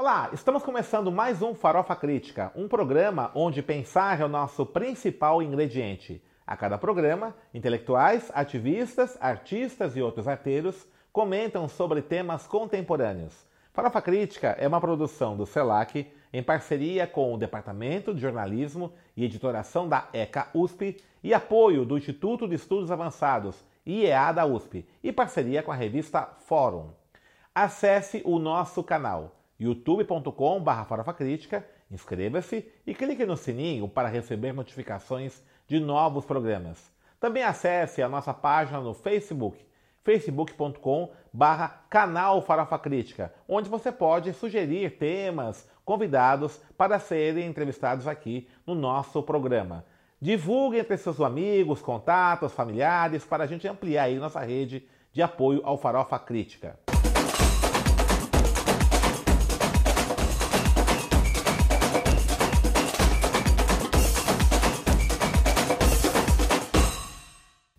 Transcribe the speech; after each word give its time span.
Olá, 0.00 0.30
estamos 0.32 0.62
começando 0.62 1.12
mais 1.12 1.42
um 1.42 1.54
Farofa 1.54 1.94
Crítica, 1.94 2.50
um 2.56 2.66
programa 2.66 3.30
onde 3.34 3.62
pensar 3.62 4.18
é 4.18 4.24
o 4.24 4.30
nosso 4.30 4.64
principal 4.64 5.42
ingrediente. 5.42 6.24
A 6.46 6.56
cada 6.56 6.78
programa, 6.78 7.36
intelectuais, 7.52 8.30
ativistas, 8.32 9.18
artistas 9.20 9.98
e 9.98 10.00
outros 10.00 10.26
arteiros 10.26 10.86
comentam 11.12 11.68
sobre 11.68 12.00
temas 12.00 12.46
contemporâneos. 12.46 13.46
Farofa 13.74 14.00
Crítica 14.00 14.56
é 14.58 14.66
uma 14.66 14.80
produção 14.80 15.36
do 15.36 15.44
CELAC 15.44 16.10
em 16.32 16.42
parceria 16.42 17.06
com 17.06 17.34
o 17.34 17.36
Departamento 17.36 18.14
de 18.14 18.22
Jornalismo 18.22 18.94
e 19.14 19.26
Editoração 19.26 19.86
da 19.86 20.08
ECA 20.14 20.48
USP 20.54 20.96
e 21.22 21.34
apoio 21.34 21.84
do 21.84 21.98
Instituto 21.98 22.48
de 22.48 22.54
Estudos 22.54 22.90
Avançados, 22.90 23.62
IEA 23.84 24.32
da 24.32 24.46
USP, 24.46 24.88
e 25.04 25.12
parceria 25.12 25.62
com 25.62 25.70
a 25.70 25.76
revista 25.76 26.26
Fórum. 26.46 26.88
Acesse 27.54 28.22
o 28.24 28.38
nosso 28.38 28.82
canal 28.82 29.36
youtube.com.br 29.60 30.84
farofacrítica, 30.88 31.64
inscreva-se 31.90 32.66
e 32.86 32.94
clique 32.94 33.26
no 33.26 33.36
sininho 33.36 33.86
para 33.86 34.08
receber 34.08 34.52
notificações 34.52 35.42
de 35.68 35.78
novos 35.78 36.24
programas. 36.24 36.90
Também 37.20 37.42
acesse 37.42 38.02
a 38.02 38.08
nossa 38.08 38.32
página 38.32 38.80
no 38.80 38.94
Facebook, 38.94 39.62
facebook.com 40.02 41.12
canal 41.90 42.40
Farofa 42.40 42.78
Crítica, 42.78 43.32
onde 43.46 43.68
você 43.68 43.92
pode 43.92 44.32
sugerir 44.32 44.96
temas, 44.96 45.68
convidados 45.84 46.60
para 46.76 46.98
serem 46.98 47.46
entrevistados 47.46 48.06
aqui 48.06 48.48
no 48.66 48.74
nosso 48.74 49.22
programa. 49.22 49.84
Divulgue 50.20 50.78
entre 50.78 50.96
seus 50.96 51.20
amigos, 51.20 51.82
contatos, 51.82 52.52
familiares, 52.52 53.24
para 53.24 53.44
a 53.44 53.46
gente 53.46 53.68
ampliar 53.68 54.04
aí 54.04 54.18
nossa 54.18 54.40
rede 54.40 54.86
de 55.12 55.22
apoio 55.22 55.60
ao 55.64 55.76
Farofa 55.76 56.18
Crítica. 56.18 56.78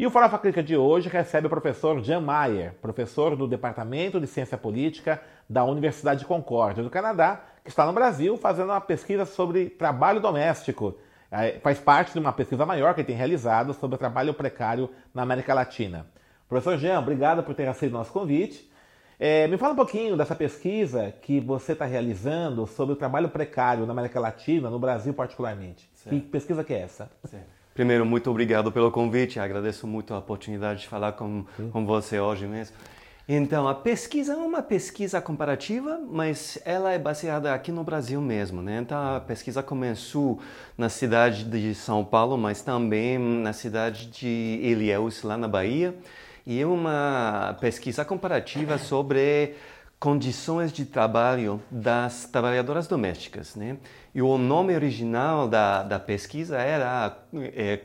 E 0.01 0.05
o 0.07 0.09
Farofa 0.09 0.39
Crítica 0.39 0.63
de 0.63 0.75
hoje 0.75 1.09
recebe 1.09 1.45
o 1.45 1.49
professor 1.51 2.01
Jan 2.01 2.21
Mayer, 2.21 2.73
professor 2.81 3.35
do 3.35 3.47
Departamento 3.47 4.19
de 4.19 4.25
Ciência 4.25 4.57
Política 4.57 5.21
da 5.47 5.63
Universidade 5.63 6.21
de 6.21 6.25
Concórdia 6.25 6.83
do 6.83 6.89
Canadá, 6.89 7.43
que 7.63 7.69
está 7.69 7.85
no 7.85 7.93
Brasil 7.93 8.35
fazendo 8.35 8.71
uma 8.71 8.81
pesquisa 8.81 9.25
sobre 9.25 9.69
trabalho 9.69 10.19
doméstico. 10.19 10.95
É, 11.29 11.59
faz 11.59 11.77
parte 11.77 12.13
de 12.13 12.19
uma 12.19 12.33
pesquisa 12.33 12.65
maior 12.65 12.95
que 12.95 13.01
ele 13.01 13.09
tem 13.09 13.15
realizado 13.15 13.75
sobre 13.75 13.93
o 13.93 13.97
trabalho 13.99 14.33
precário 14.33 14.89
na 15.13 15.21
América 15.21 15.53
Latina. 15.53 16.07
Professor 16.49 16.79
Jean, 16.79 16.97
obrigado 16.97 17.43
por 17.43 17.53
ter 17.53 17.67
aceito 17.67 17.91
o 17.93 17.97
nosso 17.99 18.11
convite. 18.11 18.71
É, 19.19 19.47
me 19.47 19.55
fala 19.55 19.73
um 19.73 19.75
pouquinho 19.75 20.17
dessa 20.17 20.33
pesquisa 20.33 21.13
que 21.21 21.39
você 21.39 21.73
está 21.73 21.85
realizando 21.85 22.65
sobre 22.65 22.93
o 22.93 22.95
trabalho 22.95 23.29
precário 23.29 23.85
na 23.85 23.91
América 23.91 24.19
Latina, 24.19 24.67
no 24.67 24.79
Brasil 24.79 25.13
particularmente. 25.13 25.87
Certo. 25.93 26.15
Que 26.15 26.21
pesquisa 26.21 26.63
que 26.63 26.73
é 26.73 26.79
essa? 26.79 27.07
Certo. 27.23 27.60
Primeiro, 27.81 28.05
muito 28.05 28.29
obrigado 28.29 28.71
pelo 28.71 28.91
convite. 28.91 29.39
Agradeço 29.39 29.87
muito 29.87 30.13
a 30.13 30.19
oportunidade 30.19 30.81
de 30.81 30.87
falar 30.87 31.13
com, 31.13 31.43
com 31.71 31.83
você 31.83 32.19
hoje 32.19 32.45
mesmo. 32.45 32.75
Então, 33.27 33.67
a 33.67 33.73
pesquisa 33.73 34.33
é 34.33 34.35
uma 34.35 34.61
pesquisa 34.61 35.19
comparativa, 35.19 35.99
mas 36.07 36.59
ela 36.63 36.91
é 36.91 36.99
baseada 36.99 37.51
aqui 37.51 37.71
no 37.71 37.83
Brasil 37.83 38.21
mesmo, 38.21 38.61
né? 38.61 38.81
Então, 38.83 39.15
a 39.15 39.19
pesquisa 39.19 39.63
começou 39.63 40.39
na 40.77 40.89
cidade 40.89 41.43
de 41.43 41.73
São 41.73 42.05
Paulo, 42.05 42.37
mas 42.37 42.61
também 42.61 43.17
na 43.17 43.51
cidade 43.51 44.05
de 44.05 44.59
Ilhéus, 44.61 45.23
lá 45.23 45.35
na 45.35 45.47
Bahia. 45.47 45.95
E 46.45 46.61
é 46.61 46.67
uma 46.67 47.57
pesquisa 47.59 48.05
comparativa 48.05 48.77
sobre 48.77 49.55
condições 50.01 50.73
de 50.73 50.83
trabalho 50.83 51.61
das 51.69 52.25
trabalhadoras 52.25 52.87
domésticas, 52.87 53.55
né? 53.55 53.77
E 54.15 54.21
o 54.21 54.35
nome 54.35 54.73
original 54.73 55.47
da, 55.47 55.83
da 55.83 55.99
pesquisa 55.99 56.57
era 56.57 57.19
é, 57.55 57.79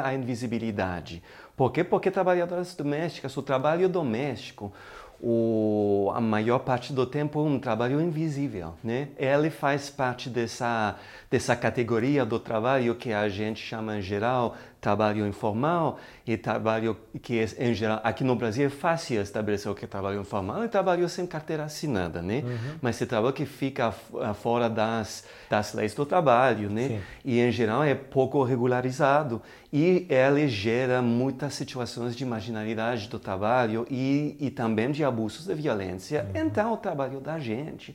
a 0.00 0.14
invisibilidade. 0.14 1.20
Por 1.56 1.72
quê? 1.72 1.82
Porque 1.82 2.08
trabalhadoras 2.08 2.72
domésticas, 2.76 3.36
o 3.36 3.42
trabalho 3.42 3.88
doméstico, 3.88 4.72
o, 5.20 6.12
a 6.14 6.20
maior 6.20 6.60
parte 6.60 6.92
do 6.92 7.04
tempo 7.04 7.42
um 7.42 7.58
trabalho 7.58 8.00
invisível, 8.00 8.74
né? 8.82 9.08
Ele 9.18 9.50
faz 9.50 9.90
parte 9.90 10.30
dessa 10.30 10.96
dessa 11.28 11.56
categoria 11.56 12.24
do 12.24 12.38
trabalho 12.38 12.94
que 12.94 13.12
a 13.12 13.28
gente 13.28 13.60
chama 13.60 13.98
em 13.98 14.02
geral 14.02 14.56
trabalho 14.80 15.26
informal 15.26 15.98
e 16.26 16.36
trabalho 16.36 16.96
que 17.20 17.44
em 17.58 17.74
geral 17.74 18.00
aqui 18.02 18.24
no 18.24 18.34
Brasil 18.34 18.66
é 18.66 18.70
fácil 18.70 19.20
estabelecer 19.20 19.70
o 19.70 19.74
que 19.74 19.84
é 19.84 19.88
trabalho 19.88 20.20
informal 20.20 20.62
é 20.62 20.68
trabalho 20.68 21.08
sem 21.08 21.26
carteira 21.26 21.64
assinada, 21.64 22.22
né? 22.22 22.42
Uhum. 22.44 22.78
Mas 22.80 22.96
esse 22.96 23.06
trabalho 23.06 23.34
que 23.34 23.44
fica 23.44 23.92
fora 24.34 24.70
das 24.70 25.24
das 25.48 25.74
leis 25.74 25.94
do 25.94 26.06
trabalho, 26.06 26.70
né? 26.70 26.88
Sim. 26.88 27.00
E 27.24 27.40
em 27.40 27.52
geral 27.52 27.84
é 27.84 27.94
pouco 27.94 28.42
regularizado 28.42 29.42
e 29.72 30.06
ele 30.08 30.48
gera 30.48 31.02
muitas 31.02 31.54
situações 31.54 32.16
de 32.16 32.24
marginalidade 32.24 33.08
do 33.08 33.18
trabalho 33.18 33.86
e, 33.90 34.36
e 34.40 34.50
também 34.50 34.90
de 34.90 35.04
abusos 35.04 35.46
de 35.46 35.54
violência. 35.54 36.26
Uhum. 36.34 36.46
Então 36.46 36.72
o 36.72 36.76
trabalho 36.76 37.20
da 37.20 37.38
gente 37.38 37.94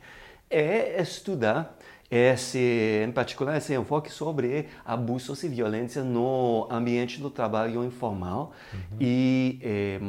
é 0.49 1.01
estudar 1.01 1.75
esse, 2.09 3.03
em 3.05 3.11
particular, 3.11 3.57
esse 3.57 3.73
enfoque 3.73 4.11
sobre 4.11 4.67
abusos 4.85 5.43
e 5.43 5.49
violência 5.49 6.03
no 6.03 6.67
ambiente 6.69 7.19
do 7.19 7.29
trabalho 7.29 7.83
informal 7.83 8.51
uhum. 8.73 8.97
e, 8.99 9.59
eh, 9.63 9.99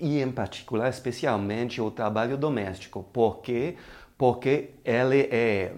e, 0.00 0.20
em 0.20 0.30
particular, 0.30 0.88
especialmente 0.88 1.80
o 1.80 1.90
trabalho 1.90 2.36
doméstico, 2.36 3.04
porque 3.12 3.76
porque 4.16 4.70
ele 4.84 5.28
é, 5.30 5.72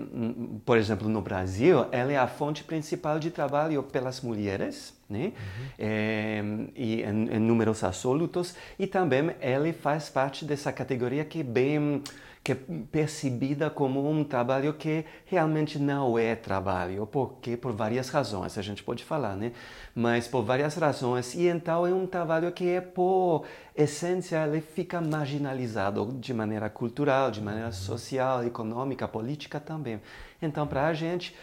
por 0.66 0.76
exemplo, 0.76 1.08
no 1.08 1.22
Brasil, 1.22 1.86
ela 1.90 2.12
é 2.12 2.18
a 2.18 2.26
fonte 2.26 2.62
principal 2.62 3.18
de 3.18 3.30
trabalho 3.30 3.82
pelas 3.82 4.20
mulheres, 4.20 4.94
né? 5.08 5.32
Uhum. 5.32 5.66
É, 5.78 6.44
e 6.74 7.02
em, 7.02 7.34
em 7.34 7.40
números 7.40 7.82
absolutos, 7.82 8.54
e 8.78 8.86
também 8.86 9.34
ele 9.40 9.72
faz 9.72 10.10
parte 10.10 10.44
dessa 10.44 10.70
categoria 10.70 11.24
que 11.24 11.40
é 11.40 11.42
bem 11.42 12.02
que 12.46 12.52
é 12.52 12.58
percebida 12.92 13.68
como 13.68 14.08
um 14.08 14.22
trabalho 14.22 14.72
que 14.72 15.04
realmente 15.24 15.80
não 15.80 16.16
é 16.16 16.36
trabalho, 16.36 17.04
porque 17.04 17.56
por 17.56 17.72
várias 17.72 18.08
razões, 18.08 18.56
a 18.56 18.62
gente 18.62 18.84
pode 18.84 19.02
falar, 19.02 19.34
né? 19.34 19.50
Mas 19.92 20.28
por 20.28 20.44
várias 20.44 20.76
razões, 20.76 21.34
e 21.34 21.48
então 21.48 21.84
é 21.84 21.92
um 21.92 22.06
trabalho 22.06 22.52
que 22.52 22.68
é 22.68 22.80
por 22.80 23.44
essência 23.74 24.46
ele 24.46 24.60
fica 24.60 25.00
marginalizado 25.00 26.16
de 26.20 26.32
maneira 26.32 26.70
cultural, 26.70 27.32
de 27.32 27.40
maneira 27.40 27.72
social, 27.72 28.44
econômica, 28.44 29.08
política 29.08 29.58
também. 29.58 30.00
Então 30.40 30.68
para 30.68 30.86
a 30.86 30.94
gente 30.94 31.34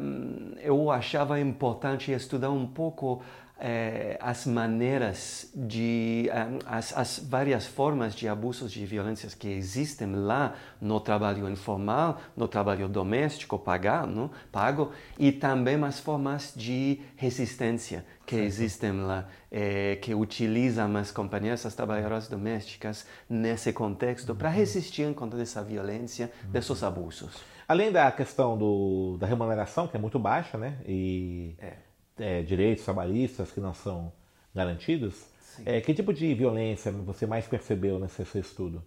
um, 0.00 0.54
eu 0.62 0.90
achava 0.90 1.38
importante 1.38 2.10
estudar 2.10 2.50
um 2.50 2.66
pouco 2.66 3.22
eh, 3.58 4.18
as 4.20 4.46
maneiras 4.46 5.50
de 5.54 6.28
eh, 6.28 6.58
as, 6.66 6.96
as, 6.96 7.18
várias 7.18 7.66
formas 7.66 8.14
de 8.14 8.26
abusos 8.26 8.72
de 8.72 8.84
violências 8.84 9.32
que 9.32 9.48
existem 9.48 10.12
lá 10.12 10.54
no 10.80 10.98
trabalho 10.98 11.48
informal, 11.48 12.20
no 12.36 12.48
trabalho 12.48 12.88
doméstico 12.88 13.58
pagado, 13.58 14.30
pago 14.50 14.90
e 15.18 15.30
também 15.30 15.82
as 15.84 16.00
formas 16.00 16.52
de 16.56 17.00
resistência 17.16 18.04
que 18.26 18.36
existem 18.36 18.92
lá, 19.00 19.28
eh, 19.52 19.98
que 20.02 20.14
utilizam 20.14 20.96
as 20.96 21.12
companhias, 21.12 21.64
as 21.64 21.74
trabalhadoras 21.74 22.26
domésticas 22.26 23.06
nesse 23.28 23.72
contexto 23.72 24.34
para 24.34 24.48
uhum. 24.48 24.56
resistir 24.56 25.14
contra 25.14 25.40
essa 25.40 25.62
violência, 25.62 26.32
uhum. 26.44 26.50
desses 26.50 26.82
abusos. 26.82 27.36
Além 27.68 27.92
da 27.92 28.10
questão 28.10 28.58
do, 28.58 29.16
da 29.18 29.26
remuneração, 29.26 29.86
que 29.86 29.96
é 29.96 30.00
muito 30.00 30.18
baixa, 30.18 30.58
né? 30.58 30.76
E 30.86 31.54
é 31.58 31.93
é, 32.18 32.42
direitos 32.42 32.84
trabalhistas 32.84 33.50
que 33.50 33.60
não 33.60 33.74
são 33.74 34.12
garantidos. 34.54 35.26
É, 35.64 35.80
que 35.80 35.94
tipo 35.94 36.12
de 36.12 36.34
violência 36.34 36.90
você 36.90 37.26
mais 37.26 37.46
percebeu 37.46 37.98
nesse 37.98 38.24
seu 38.24 38.40
estudo? 38.40 38.82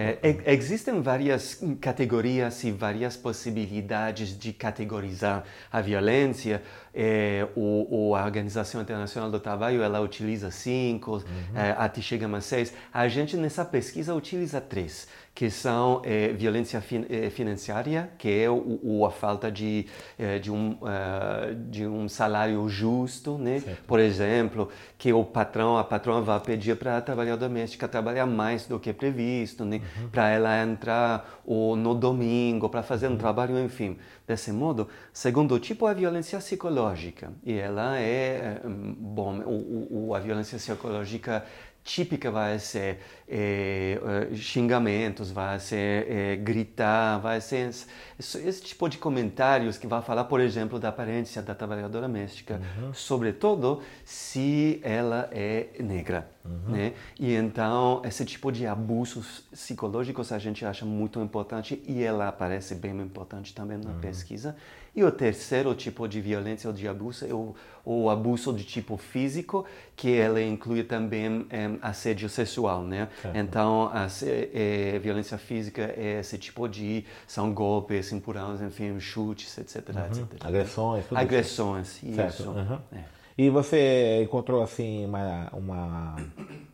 É, 0.00 0.52
existem 0.52 1.00
várias 1.00 1.60
categorias 1.80 2.62
e 2.62 2.70
várias 2.70 3.16
possibilidades 3.16 4.38
de 4.38 4.52
categorizar 4.52 5.44
a 5.72 5.80
violência. 5.80 6.62
É, 7.00 7.46
o, 7.54 8.08
o, 8.08 8.16
a 8.16 8.24
Organização 8.24 8.82
Internacional 8.82 9.30
do 9.30 9.38
Trabalho 9.38 9.80
ela 9.82 10.00
utiliza 10.00 10.50
cinco, 10.50 11.12
uhum. 11.12 11.22
é, 11.54 11.70
até 11.78 12.00
chega 12.00 12.26
a 12.26 12.40
seis. 12.40 12.74
A 12.92 13.06
gente 13.06 13.36
nessa 13.36 13.64
pesquisa 13.64 14.12
utiliza 14.12 14.60
três 14.60 15.06
que 15.38 15.50
são 15.50 16.02
é, 16.04 16.32
violência 16.32 16.80
fin, 16.80 17.06
é, 17.08 17.30
financeira, 17.30 18.10
que 18.18 18.28
é 18.28 18.50
o, 18.50 18.80
o, 18.82 19.06
a 19.06 19.10
falta 19.12 19.52
de, 19.52 19.86
é, 20.18 20.36
de, 20.40 20.50
um, 20.50 20.72
uh, 20.72 21.54
de 21.70 21.86
um 21.86 22.08
salário 22.08 22.68
justo, 22.68 23.38
né? 23.38 23.62
Por 23.86 24.00
exemplo, 24.00 24.68
que 24.98 25.12
o 25.12 25.24
patrão, 25.24 25.78
a 25.78 25.84
patroa 25.84 26.20
vai 26.20 26.40
pedir 26.40 26.74
para 26.74 26.96
a 26.96 27.00
trabalhadora 27.00 27.48
doméstica 27.48 27.86
trabalhar 27.86 28.26
mais 28.26 28.66
do 28.66 28.80
que 28.80 28.92
previsto, 28.92 29.64
né? 29.64 29.80
Uhum. 30.00 30.08
Para 30.08 30.28
ela 30.28 30.60
entrar 30.60 31.40
ou 31.46 31.76
no 31.76 31.94
domingo, 31.94 32.68
para 32.68 32.82
fazer 32.82 33.06
um 33.06 33.12
uhum. 33.12 33.16
trabalho, 33.18 33.56
enfim. 33.60 33.96
Desse 34.28 34.52
modo, 34.52 34.86
segundo 35.10 35.58
tipo, 35.58 35.86
a 35.86 35.94
violência 35.94 36.38
psicológica. 36.38 37.32
E 37.42 37.54
ela 37.54 37.98
é, 37.98 38.60
bom, 38.62 39.38
o, 39.40 40.08
o, 40.08 40.14
a 40.14 40.18
violência 40.18 40.58
psicológica 40.58 41.46
típica 41.84 42.30
vai 42.30 42.58
ser 42.58 43.00
é, 43.26 44.28
xingamentos, 44.34 45.30
vai 45.30 45.58
ser 45.58 46.10
é, 46.10 46.36
gritar, 46.36 47.18
vai 47.18 47.40
ser 47.40 47.70
esse, 48.18 48.38
esse, 48.46 48.62
tipo 48.62 48.88
de 48.88 48.98
comentários 48.98 49.78
que 49.78 49.86
vai 49.86 50.02
falar, 50.02 50.24
por 50.24 50.40
exemplo, 50.40 50.78
da 50.78 50.88
aparência 50.88 51.40
da 51.40 51.54
trabalhadora 51.54 52.06
doméstica, 52.06 52.60
uhum. 52.78 52.92
sobretudo 52.92 53.82
se 54.04 54.80
ela 54.82 55.28
é 55.32 55.68
negra. 55.80 56.28
Uhum. 56.44 56.72
Né? 56.72 56.92
E 57.18 57.34
então, 57.34 58.02
esse 58.04 58.24
tipo 58.24 58.50
de 58.50 58.66
abusos 58.66 59.44
psicológicos 59.50 60.32
a 60.32 60.38
gente 60.38 60.64
acha 60.64 60.84
muito 60.84 61.20
importante 61.20 61.82
e 61.86 62.02
ela 62.02 62.28
aparece 62.28 62.74
bem 62.74 62.98
importante 63.00 63.54
também 63.54 63.78
na 63.78 63.90
uhum. 63.90 64.00
pesquisa. 64.00 64.56
E 64.94 65.04
o 65.04 65.10
terceiro 65.12 65.74
tipo 65.74 66.08
de 66.08 66.20
violência 66.20 66.68
ou 66.68 66.74
de 66.74 66.88
abuso 66.88 67.24
é 67.24 67.32
o, 67.32 67.54
o 67.84 68.10
abuso 68.10 68.52
de 68.52 68.64
tipo 68.64 68.96
físico, 68.96 69.64
que 69.94 70.08
ele 70.08 70.44
inclui 70.46 70.82
também 70.82 71.46
é, 71.50 71.70
assédio 71.80 72.28
sexual, 72.28 72.82
né? 72.82 73.08
Então, 73.34 73.90
a 73.92 74.06
é, 74.54 74.98
violência 74.98 75.38
física 75.38 75.94
é 75.96 76.20
esse 76.20 76.36
tipo 76.38 76.68
de 76.68 77.04
são 77.26 77.52
golpes, 77.52 78.12
empurrões, 78.12 78.60
enfim, 78.60 78.98
chutes, 78.98 79.56
etc, 79.58 79.88
uhum. 79.88 80.06
etc. 80.06 80.44
Agressões, 80.44 81.06
tudo 81.06 81.18
Agressões, 81.18 82.02
isso. 82.02 82.20
isso. 82.20 82.50
Uhum. 82.50 82.78
É. 82.92 83.18
E 83.38 83.48
você 83.50 84.24
encontrou 84.24 84.60
assim 84.60 85.06
uma, 85.06 85.48
uma, 85.52 86.16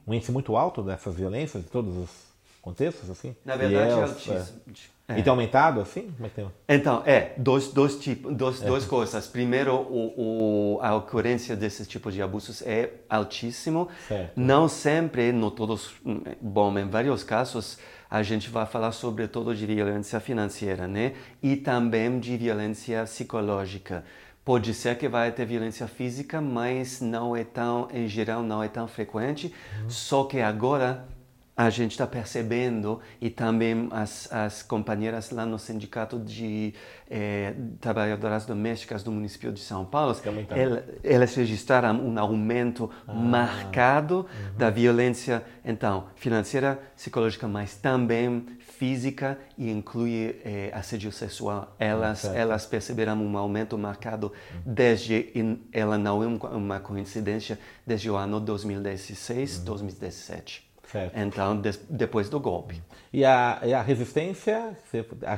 um 0.06 0.14
índice 0.14 0.32
muito 0.32 0.56
alto 0.56 0.82
dessas 0.82 1.14
violências 1.14 1.62
em 1.62 1.69
todos 1.69 1.94
os 1.94 2.33
contextos 2.64 3.11
assim? 3.11 3.37
Na 3.44 3.56
verdade, 3.56 3.90
é 3.90 3.93
altíssimo. 3.93 4.61
É. 5.06 5.19
E 5.19 5.22
tem 5.22 5.31
aumentado 5.31 5.82
assim? 5.82 6.11
Como 6.12 6.25
é 6.25 6.28
que 6.31 6.34
tem? 6.37 6.50
Então, 6.66 7.02
é, 7.05 7.34
dois, 7.37 7.69
dois, 7.69 7.96
tipos, 7.96 8.34
dois, 8.34 8.62
é. 8.62 8.66
duas 8.66 8.87
coisas. 8.87 9.26
Primeiro, 9.26 9.75
o, 9.75 10.76
o, 10.76 10.78
a 10.81 10.96
ocorrência 10.96 11.55
desses 11.55 11.87
tipos 11.87 12.14
de 12.14 12.22
abusos 12.22 12.62
é 12.62 12.90
altíssimo. 13.06 13.88
Certo. 14.08 14.32
Não 14.34 14.66
sempre, 14.66 15.31
no 15.31 15.50
todos, 15.50 15.93
bom, 16.40 16.78
em 16.78 16.88
vários 16.88 17.22
casos, 17.22 17.78
a 18.11 18.22
gente 18.22 18.49
vai 18.49 18.64
falar 18.64 18.93
sobretudo 18.93 19.55
de 19.55 19.67
violência 19.67 20.19
financeira, 20.20 20.88
né? 20.88 21.12
E 21.43 21.55
também 21.55 22.19
de 22.19 22.34
violência 22.38 23.02
psicológica. 23.02 24.05
Pode 24.43 24.72
ser 24.72 24.96
que 24.96 25.08
vai 25.08 25.32
ter 25.32 25.44
violência 25.44 25.87
física, 25.87 26.40
mas 26.40 27.02
não 27.02 27.37
é 27.37 27.44
tão, 27.44 27.88
em 27.93 28.08
geral, 28.08 28.43
não 28.43 28.62
é 28.62 28.69
tão 28.69 28.88
frequente. 28.88 29.52
Uhum. 29.82 29.90
Só 29.90 30.25
que 30.25 30.40
agora 30.40 31.06
a 31.56 31.70
gente 31.70 31.92
está 31.92 32.06
percebendo 32.06 33.00
e 33.20 33.30
também 33.30 33.88
as, 33.92 34.30
as 34.32 34.62
companheiras 34.62 35.30
lá 35.30 35.46
no 35.46 35.56
sindicato 35.58 36.18
de 36.18 36.74
eh, 37.08 37.54
trabalhadoras 37.80 38.44
domésticas 38.44 39.04
do 39.04 39.12
município 39.12 39.52
de 39.52 39.60
São 39.60 39.84
Paulo, 39.84 40.16
elas, 40.50 40.84
elas 41.04 41.34
registraram 41.34 41.94
um 42.00 42.18
aumento 42.18 42.90
ah, 43.06 43.14
marcado 43.14 44.16
uhum. 44.16 44.58
da 44.58 44.68
violência, 44.68 45.44
então, 45.64 46.08
financeira, 46.16 46.80
psicológica, 46.96 47.46
mas 47.46 47.76
também 47.76 48.44
física 48.58 49.38
e 49.56 49.70
inclui 49.70 50.40
eh, 50.44 50.72
assédio 50.74 51.12
sexual. 51.12 51.76
Elas, 51.78 52.24
ah, 52.24 52.34
elas 52.34 52.66
perceberam 52.66 53.16
um 53.22 53.38
aumento 53.38 53.78
marcado 53.78 54.32
uhum. 54.52 54.74
desde, 54.74 55.60
ela 55.72 55.96
não 55.96 56.20
é 56.20 56.26
uma 56.26 56.80
coincidência, 56.80 57.60
desde 57.86 58.10
o 58.10 58.16
ano 58.16 58.40
2016, 58.40 59.58
uhum. 59.58 59.64
2017. 59.66 60.73
Certo. 60.90 61.16
Então, 61.16 61.60
des, 61.60 61.78
depois 61.88 62.28
do 62.28 62.38
golpe. 62.38 62.81
E 63.12 63.25
a, 63.25 63.60
e 63.64 63.75
a 63.75 63.82
resistência? 63.82 64.76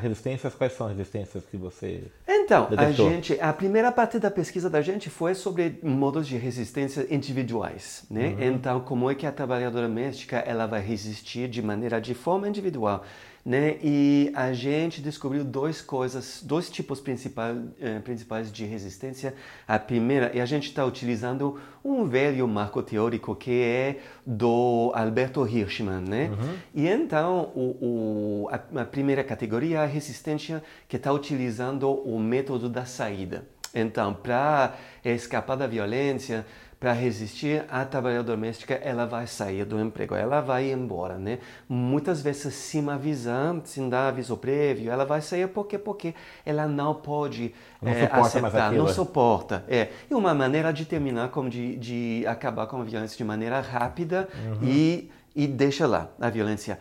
Resistências, 0.00 0.54
quais 0.54 0.72
são 0.72 0.86
as 0.86 0.96
resistências 0.96 1.44
que 1.44 1.56
você 1.56 2.04
Então, 2.26 2.68
a 2.76 2.90
gente, 2.90 3.38
a 3.40 3.52
primeira 3.52 3.90
parte 3.92 4.18
da 4.18 4.30
pesquisa 4.30 4.68
da 4.68 4.80
gente 4.80 5.10
foi 5.10 5.34
sobre 5.34 5.78
modos 5.82 6.26
de 6.26 6.36
resistência 6.36 7.06
individuais, 7.10 8.04
né? 8.10 8.28
Uhum. 8.28 8.54
Então, 8.54 8.80
como 8.80 9.10
é 9.10 9.14
que 9.14 9.26
a 9.26 9.32
trabalhadora 9.32 9.86
doméstica 9.86 10.38
ela 10.38 10.66
vai 10.66 10.80
resistir 10.80 11.48
de 11.48 11.62
maneira, 11.62 12.00
de 12.00 12.14
forma 12.14 12.48
individual 12.48 13.04
né? 13.46 13.76
E 13.80 14.32
a 14.34 14.52
gente 14.52 15.00
descobriu 15.00 15.44
duas 15.44 15.80
coisas, 15.80 16.42
dois 16.42 16.68
tipos 16.68 16.98
principais, 16.98 17.56
eh, 17.80 18.00
principais 18.00 18.50
de 18.50 18.64
resistência. 18.64 19.34
A 19.68 19.78
primeira, 19.78 20.32
e 20.34 20.40
a 20.40 20.44
gente 20.44 20.66
está 20.66 20.84
utilizando 20.84 21.56
um 21.84 22.04
velho 22.08 22.48
marco 22.48 22.82
teórico 22.82 23.36
que 23.36 23.62
é 23.62 24.00
do 24.26 24.90
Alberto 24.96 25.46
Hirschman, 25.46 26.00
né? 26.00 26.30
Uhum. 26.30 26.54
E 26.74 26.88
então, 26.88 27.52
o, 27.54 28.46
o, 28.46 28.48
a, 28.50 28.82
a 28.82 28.84
primeira 28.84 29.22
categoria 29.22 29.78
é 29.78 29.82
a 29.84 29.86
resistência 29.86 30.60
que 30.88 30.96
está 30.96 31.12
utilizando 31.12 31.88
o 31.88 32.18
método 32.18 32.68
da 32.68 32.84
saída. 32.84 33.46
Então, 33.78 34.14
para 34.14 34.74
escapar 35.04 35.54
da 35.54 35.66
violência, 35.66 36.46
para 36.80 36.92
resistir, 36.92 37.64
a 37.70 37.84
trabalhadora 37.84 38.36
doméstica 38.36 38.74
ela 38.74 39.06
vai 39.06 39.26
sair 39.26 39.64
do 39.64 39.80
emprego, 39.80 40.14
ela 40.14 40.40
vai 40.40 40.70
embora, 40.70 41.18
né? 41.18 41.38
Muitas 41.68 42.20
vezes 42.20 42.54
sem 42.54 42.88
avisar, 42.88 43.54
sem 43.64 43.88
dar 43.88 44.08
aviso 44.08 44.36
prévio, 44.36 44.90
ela 44.90 45.04
vai 45.04 45.20
sair 45.20 45.48
porque 45.48 45.78
porque 45.78 46.14
ela 46.44 46.66
não 46.66 46.94
pode 46.94 47.54
não 47.80 47.92
é, 47.92 48.10
aceitar, 48.12 48.72
não 48.72 48.88
suporta. 48.88 49.64
É 49.68 49.88
e 50.10 50.14
uma 50.14 50.34
maneira 50.34 50.72
de 50.72 50.84
terminar, 50.84 51.30
como 51.30 51.48
de, 51.48 51.76
de 51.76 52.24
acabar 52.26 52.66
com 52.66 52.80
a 52.80 52.84
violência 52.84 53.16
de 53.16 53.24
maneira 53.24 53.60
rápida 53.60 54.28
uhum. 54.34 54.68
e 54.68 55.10
e 55.34 55.46
deixa 55.46 55.86
lá 55.86 56.08
a 56.18 56.30
violência. 56.30 56.78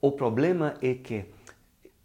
O 0.00 0.12
problema 0.12 0.74
é 0.82 0.92
que 0.92 1.24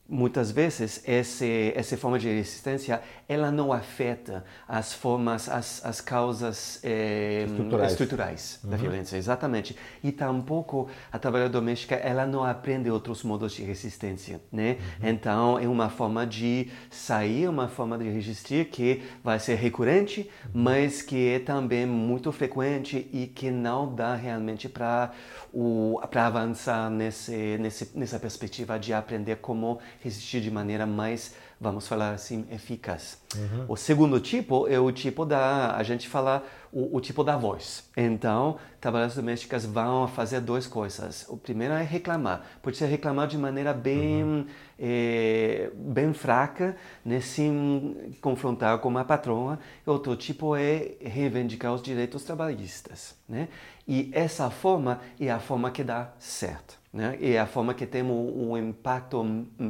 muitas 0.10 0.50
vezes 0.50 1.04
esse, 1.08 1.72
essa 1.76 1.96
forma 1.96 2.18
de 2.18 2.28
resistência 2.28 3.00
ela 3.28 3.52
não 3.52 3.72
afeta 3.72 4.44
as 4.68 4.92
formas 4.92 5.48
as, 5.48 5.86
as 5.86 6.02
causas 6.02 6.80
eh, 6.84 7.46
estruturais, 7.48 7.92
estruturais 7.92 8.60
uhum. 8.64 8.70
da 8.72 8.78
violência 8.78 9.18
exatamente 9.18 9.78
e 10.04 10.12
tampouco 10.12 10.90
a 11.12 11.20
trabalhadora 11.20 11.54
doméstica 11.54 11.94
ela 11.94 12.26
não 12.26 12.44
aprende 12.44 12.90
outros 12.90 13.22
modos 13.22 13.54
de 13.54 13.62
resistência 13.62 14.42
né 14.52 14.78
uhum. 15.00 15.10
então 15.10 15.60
é 15.60 15.68
uma 15.68 15.90
forma 15.90 16.26
de 16.26 16.72
sair 16.90 17.48
uma 17.48 17.68
forma 17.68 17.96
de 17.96 18.10
resistir 18.10 18.66
que 18.66 19.04
vai 19.24 19.40
ser 19.40 19.56
recorrente 19.56 20.22
uhum. 20.46 20.52
mas 20.64 21.04
que 21.04 21.34
é 21.34 21.40
também 21.40 21.86
muito 21.86 22.32
frequente 22.32 23.08
e 23.14 23.28
que 23.28 23.52
não 23.52 23.94
dá 23.94 24.16
realmente 24.16 24.68
para 24.68 25.12
o 25.54 26.00
para 26.10 26.26
avançar 26.26 26.90
nesse, 26.90 27.58
nesse 27.60 27.96
nessa 27.96 28.20
perspectiva 28.20 28.80
de 28.80 28.92
aprender 28.92 29.36
como 29.38 29.80
resistir 30.02 30.42
de 30.42 30.50
maneira 30.50 30.86
mais, 30.86 31.36
vamos 31.60 31.88
falar 31.88 32.12
assim, 32.12 32.46
eficaz. 32.52 33.18
Uhum. 33.36 33.66
O 33.68 33.76
segundo 33.76 34.20
tipo 34.20 34.68
é 34.68 34.80
o 34.80 34.92
tipo 34.92 35.26
da, 35.26 35.76
a 35.76 35.84
gente 35.84 36.08
fala, 36.08 36.44
o, 36.72 36.98
o 36.98 37.02
tipo 37.02 37.24
da 37.24 37.36
voz. 37.36 37.84
Então, 37.98 38.58
trabalhadoras 38.80 39.16
domésticas 39.16 39.66
vão 39.66 40.08
fazer 40.08 40.40
duas 40.40 40.66
coisas. 40.66 41.26
O 41.28 41.36
primeiro 41.36 41.74
é 41.74 41.84
reclamar. 41.84 42.46
Pode 42.62 42.78
ser 42.78 42.86
reclamar 42.86 43.28
de 43.28 43.38
maneira 43.38 43.74
bem, 43.74 44.24
uhum. 44.24 44.46
é, 44.80 45.70
bem 45.76 46.14
fraca, 46.14 46.78
né, 47.04 47.20
sem 47.20 48.16
confrontar 48.22 48.80
com 48.80 48.98
a 48.98 49.04
patroa. 49.04 49.60
Outro 49.86 50.16
tipo 50.16 50.56
é 50.56 50.94
reivindicar 51.02 51.74
os 51.74 51.82
direitos 51.82 52.24
trabalhistas. 52.24 53.16
Né? 53.28 53.50
E 53.86 54.10
essa 54.14 54.50
forma 54.50 55.02
é 55.20 55.30
a 55.30 55.40
forma 55.40 55.70
que 55.72 55.84
dá 55.84 56.14
certo. 56.18 56.79
Né? 56.92 57.18
E 57.20 57.34
é 57.34 57.40
a 57.40 57.46
forma 57.46 57.74
que 57.74 57.86
tem 57.86 58.02
um, 58.02 58.58
impacto 58.58 59.24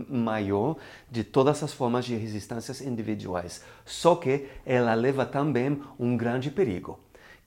maior 0.09 0.77
de 1.11 1.23
todas 1.23 1.61
as 1.61 1.73
formas 1.73 2.05
de 2.05 2.15
resistências 2.15 2.79
individuais. 2.81 3.63
Só 3.85 4.15
que 4.15 4.47
ela 4.65 4.93
leva 4.93 5.25
também 5.25 5.81
um 5.99 6.15
grande 6.15 6.49
perigo, 6.49 6.97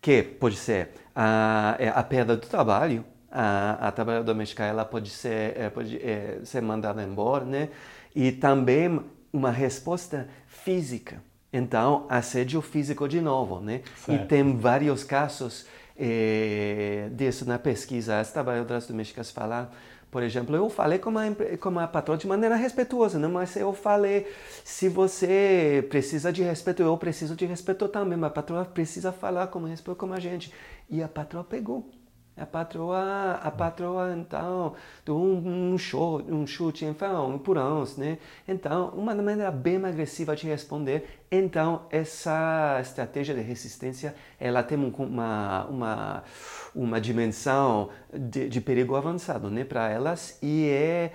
que 0.00 0.22
pode 0.22 0.56
ser 0.56 0.90
a, 1.16 1.76
é 1.78 1.88
a 1.88 2.02
perda 2.02 2.36
do 2.36 2.46
trabalho, 2.46 3.02
a, 3.30 3.88
a 3.88 3.92
trabalhadora 3.92 4.34
doméstica 4.34 4.62
ela 4.64 4.84
pode 4.84 5.08
ser, 5.08 5.58
é, 5.58 5.70
pode, 5.70 5.96
é, 5.96 6.40
ser 6.44 6.60
mandada 6.60 7.02
embora, 7.02 7.46
né? 7.46 7.70
e 8.14 8.30
também 8.30 9.00
uma 9.32 9.50
resposta 9.50 10.28
física. 10.46 11.22
Então, 11.52 12.06
assédio 12.08 12.62
físico 12.62 13.06
de 13.06 13.20
novo, 13.20 13.60
né? 13.60 13.82
Certo. 13.96 14.24
E 14.24 14.26
tem 14.26 14.56
vários 14.56 15.04
casos 15.04 15.66
é, 15.96 17.08
disso 17.12 17.44
na 17.44 17.58
pesquisa. 17.58 18.20
As 18.20 18.32
trabalhadoras 18.32 18.86
domésticas 18.86 19.30
falam, 19.30 19.68
por 20.10 20.22
exemplo, 20.22 20.54
eu 20.54 20.68
falei 20.68 20.98
com 20.98 21.10
a, 21.18 21.24
com 21.58 21.78
a 21.78 21.88
patroa 21.88 22.18
de 22.18 22.26
maneira 22.26 22.54
respeituosa, 22.54 23.18
né? 23.18 23.28
mas 23.28 23.56
eu 23.56 23.72
falei, 23.72 24.26
se 24.62 24.88
você 24.88 25.86
precisa 25.88 26.32
de 26.32 26.42
respeito, 26.42 26.82
eu 26.82 26.96
preciso 26.98 27.34
de 27.34 27.46
respeito 27.46 27.88
também, 27.88 28.22
a 28.22 28.30
patroa 28.30 28.64
precisa 28.64 29.10
falar 29.10 29.46
com 29.46 29.60
respeito 29.64 29.96
com 29.96 30.12
a 30.12 30.20
gente. 30.20 30.52
E 30.90 31.02
a 31.02 31.08
patroa 31.08 31.42
pegou. 31.42 31.88
A 32.34 32.46
patroa, 32.46 33.32
a 33.42 33.50
patroa 33.50 34.14
então, 34.16 34.74
deu 35.04 35.16
um, 35.16 35.72
um, 35.74 35.78
show, 35.78 36.22
um 36.22 36.46
chute, 36.46 36.84
então, 36.84 37.28
um 37.30 37.34
empurrões, 37.34 37.98
né? 37.98 38.18
Então, 38.48 38.88
uma 38.96 39.14
maneira 39.14 39.50
bem 39.50 39.84
agressiva 39.84 40.34
de 40.34 40.46
responder. 40.46 41.20
Então, 41.30 41.82
essa 41.90 42.78
estratégia 42.80 43.34
de 43.34 43.42
resistência, 43.42 44.14
ela 44.40 44.62
tem 44.62 44.78
uma, 44.78 45.66
uma, 45.66 46.24
uma 46.74 47.00
dimensão 47.00 47.90
de, 48.12 48.48
de 48.48 48.60
perigo 48.62 48.96
avançado, 48.96 49.50
né, 49.50 49.62
para 49.62 49.90
elas 49.90 50.38
e 50.42 50.68
é 50.70 51.12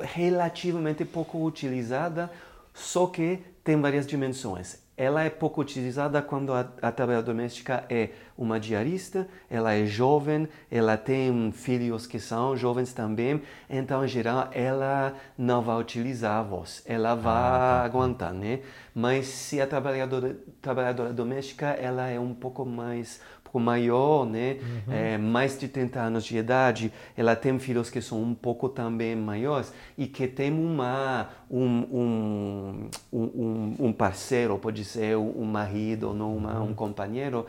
relativamente 0.00 1.04
pouco 1.04 1.44
utilizada 1.44 2.30
só 2.74 3.06
que 3.06 3.38
tem 3.62 3.80
várias 3.80 4.06
dimensões. 4.06 4.83
Ela 4.96 5.24
é 5.24 5.30
pouco 5.30 5.60
utilizada 5.60 6.22
quando 6.22 6.52
a, 6.52 6.60
a 6.80 6.92
trabalhadora 6.92 7.34
doméstica 7.34 7.84
é 7.88 8.10
uma 8.38 8.60
diarista, 8.60 9.28
ela 9.50 9.72
é 9.74 9.86
jovem, 9.86 10.48
ela 10.70 10.96
tem 10.96 11.50
filhos 11.52 12.06
que 12.06 12.20
são 12.20 12.56
jovens 12.56 12.92
também, 12.92 13.42
então, 13.68 14.04
em 14.04 14.08
geral, 14.08 14.48
ela 14.52 15.14
não 15.36 15.62
vai 15.62 15.80
utilizar 15.80 16.38
a 16.38 16.42
voz, 16.42 16.82
ela 16.86 17.14
vai 17.14 17.32
ah, 17.32 17.80
tá. 17.80 17.84
aguentar, 17.84 18.32
né? 18.32 18.60
Mas 18.94 19.26
se 19.26 19.60
a 19.60 19.66
trabalhadora, 19.66 20.36
trabalhadora 20.62 21.12
doméstica, 21.12 21.66
ela 21.66 22.08
é 22.08 22.18
um 22.18 22.32
pouco 22.32 22.64
mais 22.64 23.20
pouco 23.54 23.60
maior, 23.60 24.26
né? 24.26 24.58
Uhum. 24.60 24.92
É, 24.92 25.18
mais 25.18 25.58
de 25.58 25.68
30 25.68 26.00
anos 26.00 26.24
de 26.24 26.36
idade, 26.36 26.92
ela 27.16 27.36
tem 27.36 27.56
filhos 27.58 27.88
que 27.88 28.02
são 28.02 28.20
um 28.20 28.34
pouco 28.34 28.68
também 28.68 29.14
maiores 29.14 29.72
e 29.96 30.06
que 30.06 30.26
tem 30.26 30.52
uma, 30.52 31.28
um, 31.48 31.60
um, 31.62 32.90
um, 33.12 33.76
um 33.78 33.92
parceiro, 33.92 34.58
pode 34.58 34.84
ser 34.84 35.16
um 35.16 35.44
marido 35.44 36.08
ou 36.08 36.14
não 36.14 36.36
uma, 36.36 36.60
um 36.60 36.66
uhum. 36.66 36.74
companheiro, 36.74 37.46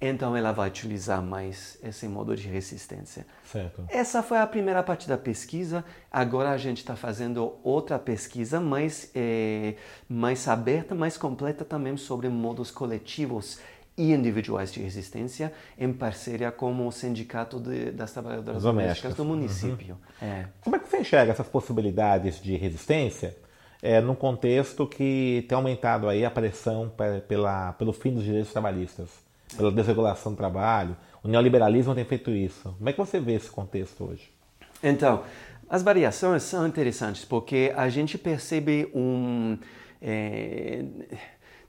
então 0.00 0.36
ela 0.36 0.50
vai 0.50 0.68
utilizar 0.68 1.22
mais 1.22 1.78
esse 1.82 2.08
modo 2.08 2.34
de 2.34 2.48
resistência. 2.48 3.24
Certo. 3.44 3.84
Essa 3.88 4.20
foi 4.20 4.38
a 4.38 4.46
primeira 4.46 4.82
parte 4.82 5.06
da 5.06 5.16
pesquisa. 5.16 5.84
Agora 6.10 6.50
a 6.50 6.56
gente 6.56 6.78
está 6.78 6.96
fazendo 6.96 7.54
outra 7.62 8.00
pesquisa 8.00 8.58
mais, 8.58 9.12
é, 9.14 9.76
mais 10.08 10.48
aberta, 10.48 10.92
mais 10.92 11.16
completa 11.16 11.64
também 11.64 11.96
sobre 11.96 12.28
modos 12.28 12.68
coletivos 12.68 13.60
e 14.02 14.12
individuais 14.12 14.72
de 14.72 14.82
resistência 14.82 15.52
em 15.78 15.92
parceria 15.92 16.50
com 16.50 16.86
o 16.86 16.90
Sindicato 16.90 17.60
de, 17.60 17.92
das 17.92 18.12
Trabalhadoras 18.12 18.60
Domésticas 18.60 19.14
do 19.14 19.24
município. 19.24 19.96
Uhum. 20.20 20.26
É. 20.26 20.46
Como 20.60 20.74
é 20.74 20.78
que 20.80 20.88
você 20.88 20.98
enxerga 20.98 21.30
essas 21.30 21.46
possibilidades 21.46 22.42
de 22.42 22.56
resistência 22.56 23.36
é, 23.80 24.00
num 24.00 24.16
contexto 24.16 24.88
que 24.88 25.46
tem 25.48 25.54
aumentado 25.54 26.08
aí 26.08 26.24
a 26.24 26.30
pressão 26.30 26.92
pela, 27.28 27.74
pelo 27.74 27.92
fim 27.92 28.12
dos 28.12 28.24
direitos 28.24 28.50
trabalhistas, 28.50 29.08
pela 29.56 29.70
desregulação 29.70 30.32
do 30.32 30.36
trabalho? 30.36 30.96
O 31.22 31.28
neoliberalismo 31.28 31.94
tem 31.94 32.04
feito 32.04 32.32
isso. 32.32 32.74
Como 32.76 32.88
é 32.88 32.92
que 32.92 32.98
você 32.98 33.20
vê 33.20 33.34
esse 33.34 33.50
contexto 33.50 34.02
hoje? 34.04 34.32
Então, 34.82 35.22
as 35.70 35.84
variações 35.84 36.42
são 36.42 36.66
interessantes 36.66 37.24
porque 37.24 37.72
a 37.76 37.88
gente 37.88 38.18
percebe 38.18 38.90
um... 38.92 39.56
É, 40.04 40.84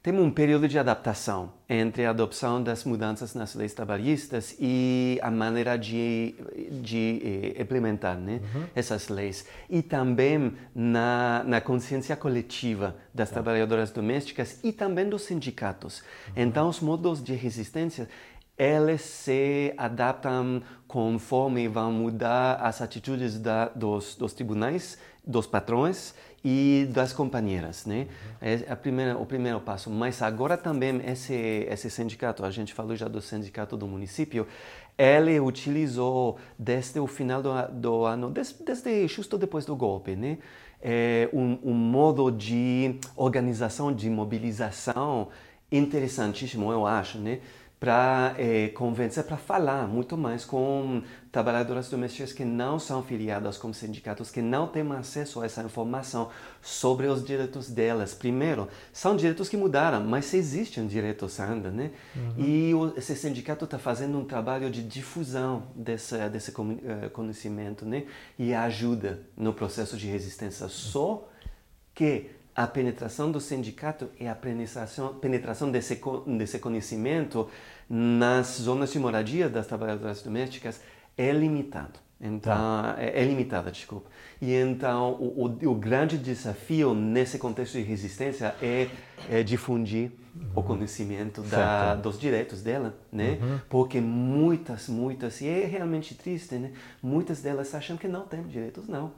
temos 0.03 0.21
um 0.21 0.29
período 0.29 0.67
de 0.67 0.77
adaptação 0.77 1.53
entre 1.69 2.05
a 2.05 2.09
adoção 2.09 2.61
das 2.61 2.83
mudanças 2.83 3.33
nas 3.33 3.55
leis 3.55 3.73
trabalhistas 3.73 4.53
e 4.59 5.17
a 5.21 5.31
maneira 5.31 5.77
de, 5.77 6.35
de 6.81 7.53
eh, 7.55 7.61
implementar 7.61 8.17
né, 8.17 8.41
uhum. 8.53 8.65
essas 8.75 9.07
leis. 9.07 9.47
E 9.69 9.81
também 9.81 10.53
na, 10.75 11.41
na 11.47 11.61
consciência 11.61 12.17
coletiva 12.17 12.97
das 13.13 13.29
tá. 13.29 13.35
trabalhadoras 13.35 13.91
domésticas 13.91 14.59
e 14.61 14.73
também 14.73 15.07
dos 15.07 15.21
sindicatos. 15.21 15.99
Uhum. 15.99 16.33
Então, 16.35 16.67
os 16.67 16.81
modos 16.81 17.23
de 17.23 17.33
resistência 17.33 18.09
eles 18.57 19.01
se 19.01 19.73
adaptam 19.77 20.61
conforme 20.87 21.67
vão 21.67 21.91
mudar 21.91 22.55
as 22.55 22.81
atitudes 22.81 23.39
da, 23.39 23.69
dos, 23.69 24.15
dos 24.15 24.33
tribunais, 24.33 24.97
dos 25.25 25.47
patrões 25.47 26.13
e 26.43 26.87
das 26.91 27.13
companheiras, 27.13 27.85
né? 27.85 28.07
É 28.41 28.71
a 28.71 28.75
primeira, 28.75 29.17
o 29.17 29.25
primeiro 29.25 29.59
passo. 29.61 29.89
Mas 29.89 30.21
agora 30.21 30.57
também 30.57 31.01
esse 31.05 31.33
esse 31.33 31.89
sindicato, 31.89 32.45
a 32.45 32.51
gente 32.51 32.73
falou 32.73 32.95
já 32.95 33.07
do 33.07 33.21
sindicato 33.21 33.77
do 33.77 33.87
município, 33.87 34.45
ele 34.97 35.39
utilizou 35.39 36.37
desde 36.59 36.99
o 36.99 37.07
final 37.07 37.41
do, 37.41 37.49
do 37.71 38.03
ano, 38.03 38.29
desde, 38.29 38.63
desde 38.63 39.07
justo 39.07 39.37
depois 39.37 39.65
do 39.65 39.75
golpe, 39.75 40.15
né? 40.15 40.37
É 40.81 41.29
um, 41.33 41.57
um 41.63 41.73
modo 41.73 42.29
de 42.29 42.99
organização, 43.15 43.93
de 43.93 44.09
mobilização 44.09 45.29
interessantíssimo, 45.71 46.71
eu 46.71 46.85
acho, 46.85 47.17
né? 47.17 47.39
Para 47.83 48.33
é, 48.37 48.69
convencer, 48.69 49.25
para 49.25 49.35
falar 49.35 49.89
muito 49.89 50.15
mais 50.17 50.45
com 50.45 51.03
trabalhadoras 51.29 51.89
domésticas 51.89 52.31
que 52.31 52.45
não 52.45 52.79
são 52.79 53.03
filiadas 53.03 53.57
com 53.57 53.73
sindicatos, 53.73 54.31
que 54.31 54.41
não 54.41 54.67
têm 54.67 54.89
acesso 54.93 55.41
a 55.41 55.45
essa 55.45 55.61
informação 55.63 56.29
sobre 56.61 57.07
os 57.07 57.25
direitos 57.25 57.69
delas. 57.69 58.13
Primeiro, 58.13 58.69
são 58.93 59.17
direitos 59.17 59.49
que 59.49 59.57
mudaram, 59.57 60.01
mas 60.01 60.33
existem 60.33 60.87
direitos 60.87 61.37
ainda, 61.41 61.71
né? 61.71 61.91
Uhum. 62.15 62.33
E 62.37 62.73
o, 62.73 62.93
esse 62.95 63.17
sindicato 63.17 63.65
está 63.65 63.77
fazendo 63.77 64.17
um 64.17 64.23
trabalho 64.23 64.69
de 64.69 64.81
difusão 64.81 65.63
desse, 65.75 66.17
desse 66.29 66.51
uh, 66.51 67.09
conhecimento, 67.11 67.85
né? 67.85 68.05
E 68.39 68.53
ajuda 68.53 69.23
no 69.35 69.51
processo 69.51 69.97
de 69.97 70.07
resistência. 70.07 70.69
Só 70.69 71.27
que 71.93 72.31
a 72.55 72.67
penetração 72.67 73.31
do 73.31 73.39
sindicato 73.39 74.09
e 74.19 74.27
a 74.27 74.35
penetração, 74.35 75.15
penetração 75.15 75.71
desse, 75.71 75.99
desse 76.37 76.59
conhecimento 76.59 77.49
nas 77.89 78.57
zonas 78.59 78.91
de 78.91 78.99
moradia 78.99 79.49
das 79.49 79.67
trabalhadoras 79.67 80.21
domésticas 80.21 80.79
é 81.17 81.31
limitado. 81.31 81.99
Então, 82.21 82.55
tá. 82.55 82.95
é, 82.97 83.21
é, 83.21 83.25
limitada, 83.25 83.69
desculpa. 83.69 84.09
E 84.41 84.53
então, 84.53 85.11
o, 85.13 85.45
o, 85.45 85.71
o, 85.71 85.75
grande 85.75 86.17
desafio 86.17 86.93
nesse 86.93 87.37
contexto 87.37 87.73
de 87.73 87.81
resistência 87.81 88.55
é, 88.61 88.87
é 89.29 89.43
difundir 89.43 90.09
uhum. 90.33 90.51
o 90.55 90.63
conhecimento 90.63 91.41
da, 91.41 91.95
dos 91.95 92.17
direitos 92.17 92.61
dela, 92.61 92.95
né? 93.11 93.39
Uhum. 93.41 93.59
Porque 93.69 93.99
muitas, 93.99 94.87
muitas, 94.87 95.41
e 95.41 95.49
é 95.49 95.65
realmente 95.65 96.15
triste, 96.15 96.55
né? 96.55 96.71
Muitas 97.01 97.41
delas 97.41 97.75
acham 97.75 97.97
que 97.97 98.07
não 98.07 98.21
têm 98.21 98.43
direitos, 98.43 98.87
não 98.87 99.11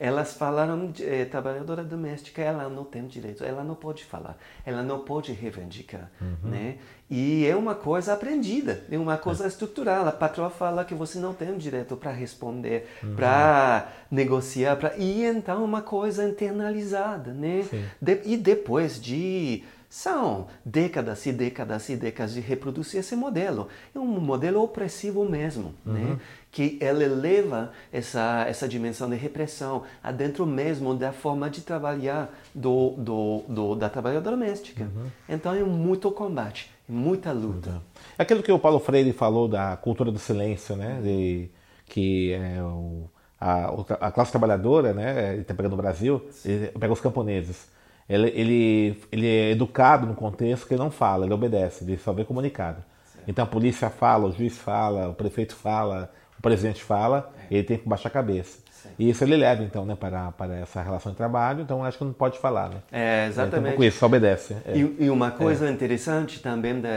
elas 0.00 0.34
falaram 0.34 0.92
de 0.92 1.04
eh, 1.04 1.24
trabalhadora 1.24 1.82
doméstica, 1.82 2.40
ela 2.40 2.68
não 2.68 2.84
tem 2.84 3.06
direito, 3.06 3.42
ela 3.42 3.64
não 3.64 3.74
pode 3.74 4.04
falar, 4.04 4.38
ela 4.64 4.82
não 4.82 5.00
pode 5.00 5.32
reivindicar, 5.32 6.08
uhum. 6.20 6.50
né? 6.50 6.78
E 7.10 7.44
é 7.46 7.56
uma 7.56 7.74
coisa 7.74 8.12
aprendida, 8.12 8.84
é 8.90 8.96
uma 8.96 9.16
coisa 9.16 9.44
é. 9.44 9.48
estrutural. 9.48 10.06
A 10.06 10.12
patroa 10.12 10.50
fala 10.50 10.84
que 10.84 10.94
você 10.94 11.18
não 11.18 11.34
tem 11.34 11.56
direito 11.56 11.96
para 11.96 12.12
responder, 12.12 12.88
uhum. 13.02 13.16
para 13.16 13.88
negociar, 14.08 14.76
para 14.76 14.96
e 14.96 15.24
então 15.24 15.64
uma 15.64 15.82
coisa 15.82 16.24
internalizada, 16.24 17.32
né? 17.32 17.66
De, 18.00 18.20
e 18.24 18.36
depois 18.36 19.00
de 19.00 19.64
são 19.88 20.48
décadas 20.64 21.24
e 21.24 21.32
décadas 21.32 21.88
e 21.88 21.96
décadas 21.96 22.34
de 22.34 22.40
reproduzir 22.40 23.00
esse 23.00 23.16
modelo. 23.16 23.68
É 23.94 23.98
um 23.98 24.06
modelo 24.20 24.62
opressivo 24.62 25.24
mesmo, 25.24 25.74
uhum. 25.84 25.92
né? 25.92 26.18
que 26.50 26.78
ele 26.80 27.06
leva 27.06 27.72
essa, 27.92 28.44
essa 28.48 28.68
dimensão 28.68 29.08
de 29.08 29.16
repressão 29.16 29.84
adentro 30.02 30.46
mesmo 30.46 30.94
da 30.94 31.12
forma 31.12 31.48
de 31.48 31.62
trabalhar 31.62 32.30
do, 32.54 32.90
do, 32.98 33.44
do 33.48 33.74
da 33.74 33.88
trabalhadora 33.88 34.36
doméstica. 34.36 34.84
Uhum. 34.84 35.06
Então 35.28 35.54
é 35.54 35.62
muito 35.62 36.10
combate, 36.10 36.70
muita 36.88 37.32
luta. 37.32 37.82
É 38.18 38.22
aquilo 38.22 38.42
que 38.42 38.52
o 38.52 38.58
Paulo 38.58 38.78
Freire 38.78 39.12
falou 39.12 39.48
da 39.48 39.76
cultura 39.76 40.10
do 40.10 40.18
silêncio, 40.18 40.76
né? 40.76 41.00
De, 41.02 41.50
que 41.86 42.32
é 42.32 42.62
o, 42.62 43.08
a, 43.40 43.70
a 44.00 44.12
classe 44.12 44.30
trabalhadora, 44.30 44.92
né? 44.92 45.32
Ele 45.32 45.42
está 45.42 45.54
pegando 45.54 45.74
o 45.74 45.76
Brasil, 45.76 46.28
ele 46.44 46.68
pega 46.68 46.92
os 46.92 47.00
camponeses 47.00 47.68
ele, 48.08 48.28
ele, 48.34 49.02
ele 49.12 49.26
é 49.26 49.50
educado 49.50 50.06
no 50.06 50.14
contexto 50.14 50.66
que 50.66 50.74
ele 50.74 50.82
não 50.82 50.90
fala, 50.90 51.26
ele 51.26 51.34
obedece, 51.34 51.84
ele 51.84 51.98
só 51.98 52.12
vê 52.12 52.24
comunicado. 52.24 52.82
Certo. 53.04 53.24
Então 53.28 53.44
a 53.44 53.46
polícia 53.46 53.90
fala, 53.90 54.28
o 54.28 54.32
juiz 54.32 54.56
fala, 54.56 55.10
o 55.10 55.14
prefeito 55.14 55.54
fala, 55.54 56.10
o 56.38 56.42
presidente 56.42 56.82
fala, 56.82 57.30
é. 57.50 57.54
ele 57.54 57.64
tem 57.64 57.76
que 57.76 57.86
baixar 57.86 58.08
a 58.08 58.12
cabeça. 58.12 58.58
Certo. 58.70 58.94
E 58.98 59.10
isso 59.10 59.22
ele 59.24 59.36
leva, 59.36 59.62
então, 59.62 59.84
né, 59.84 59.94
para, 59.94 60.32
para 60.32 60.56
essa 60.56 60.80
relação 60.80 61.12
de 61.12 61.18
trabalho, 61.18 61.62
então 61.62 61.84
acho 61.84 61.98
que 61.98 62.04
não 62.04 62.12
pode 62.12 62.38
falar, 62.38 62.70
né? 62.70 62.76
É, 62.90 63.26
exatamente. 63.26 63.74
Então, 63.74 63.84
isso, 63.84 63.98
só 63.98 64.06
obedece. 64.06 64.56
É. 64.64 64.78
E, 64.78 64.96
e, 65.00 65.10
uma 65.10 65.30
coisa 65.32 65.68
é. 65.68 65.70
interessante 65.70 66.40
também, 66.40 66.80
da, 66.80 66.88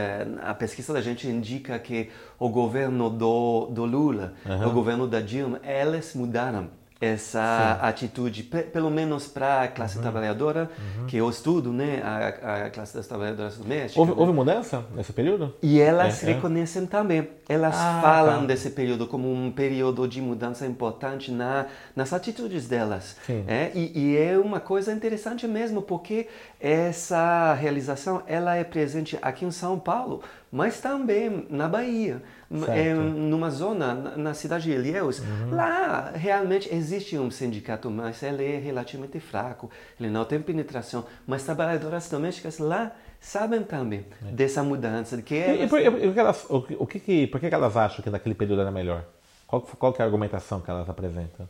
a 0.42 0.54
pesquisa 0.54 0.94
da 0.94 1.02
gente 1.02 1.28
indica 1.28 1.78
que 1.78 2.08
o 2.38 2.48
governo 2.48 3.10
do, 3.10 3.66
do 3.66 3.84
Lula, 3.84 4.32
uhum. 4.46 4.68
o 4.68 4.70
governo 4.70 5.06
da 5.06 5.20
Dilma, 5.20 5.60
eles 5.62 6.14
mudaram 6.14 6.68
essa 7.02 7.80
Sim. 7.80 7.86
atitude, 7.88 8.44
pelo 8.44 8.88
menos 8.88 9.26
para 9.26 9.62
a 9.62 9.68
classe 9.68 9.96
uhum. 9.96 10.02
trabalhadora, 10.02 10.70
uhum. 10.78 11.06
que 11.06 11.16
eu 11.16 11.28
estudo, 11.28 11.72
né, 11.72 12.00
a, 12.00 12.66
a 12.66 12.70
classe 12.70 12.94
das 12.94 13.08
trabalhadoras 13.08 13.56
domésticas. 13.56 13.96
Houve, 13.96 14.12
né? 14.12 14.16
houve 14.20 14.32
mudança 14.32 14.84
nesse 14.94 15.12
período? 15.12 15.52
E 15.60 15.80
elas 15.80 16.22
é, 16.22 16.30
é. 16.30 16.34
reconhecem 16.34 16.84
é. 16.84 16.86
também. 16.86 17.28
Elas 17.48 17.74
ah, 17.76 17.98
falam 18.00 18.42
tá. 18.42 18.46
desse 18.46 18.70
período 18.70 19.08
como 19.08 19.32
um 19.32 19.50
período 19.50 20.06
de 20.06 20.20
mudança 20.20 20.64
importante 20.64 21.32
na, 21.32 21.66
nas 21.96 22.12
atitudes 22.12 22.68
delas. 22.68 23.16
É? 23.48 23.72
E, 23.74 23.98
e, 23.98 24.16
é 24.16 24.38
uma 24.38 24.60
coisa 24.60 24.92
interessante 24.92 25.48
mesmo, 25.48 25.82
porque 25.82 26.28
essa 26.60 27.52
realização 27.54 28.22
ela 28.28 28.54
é 28.54 28.62
presente 28.62 29.18
aqui 29.20 29.44
em 29.44 29.50
São 29.50 29.76
Paulo, 29.76 30.22
mas 30.52 30.82
também 30.82 31.46
na 31.48 31.66
Bahia 31.66 32.22
é, 32.68 32.92
numa 32.92 33.48
zona, 33.48 33.94
na 33.94 34.34
cidade 34.34 34.64
de 34.64 34.72
Ilhéus, 34.72 35.20
uhum. 35.20 35.54
lá 35.54 36.12
realmente 36.14 36.72
existe 36.72 37.16
um 37.16 37.30
sindicato, 37.30 37.90
mas 37.90 38.22
ele 38.22 38.44
é 38.44 38.58
relativamente 38.58 39.18
fraco, 39.18 39.70
ele 39.98 40.10
não 40.10 40.26
tem 40.26 40.42
penetração, 40.42 41.06
mas 41.26 41.42
trabalhadoras 41.42 42.06
domésticas 42.10 42.58
lá 42.58 42.92
sabem 43.18 43.62
também 43.62 44.04
é. 44.28 44.32
dessa 44.32 44.62
mudança. 44.62 45.16
De 45.16 45.22
que 45.22 45.36
elas... 45.36 45.60
e, 45.62 45.68
por, 45.68 45.80
e 45.80 46.18
elas, 46.18 46.44
o, 46.50 46.66
o 46.80 46.86
que, 46.86 47.00
que, 47.00 47.26
por 47.28 47.40
que 47.40 47.46
elas 47.46 47.74
acham 47.74 48.04
que 48.04 48.10
naquele 48.10 48.34
período 48.34 48.60
era 48.60 48.70
melhor? 48.70 49.06
Qual, 49.46 49.62
qual 49.62 49.92
que 49.94 50.02
é 50.02 50.04
a 50.04 50.06
argumentação 50.06 50.60
que 50.60 50.70
elas 50.70 50.86
apresentam? 50.86 51.48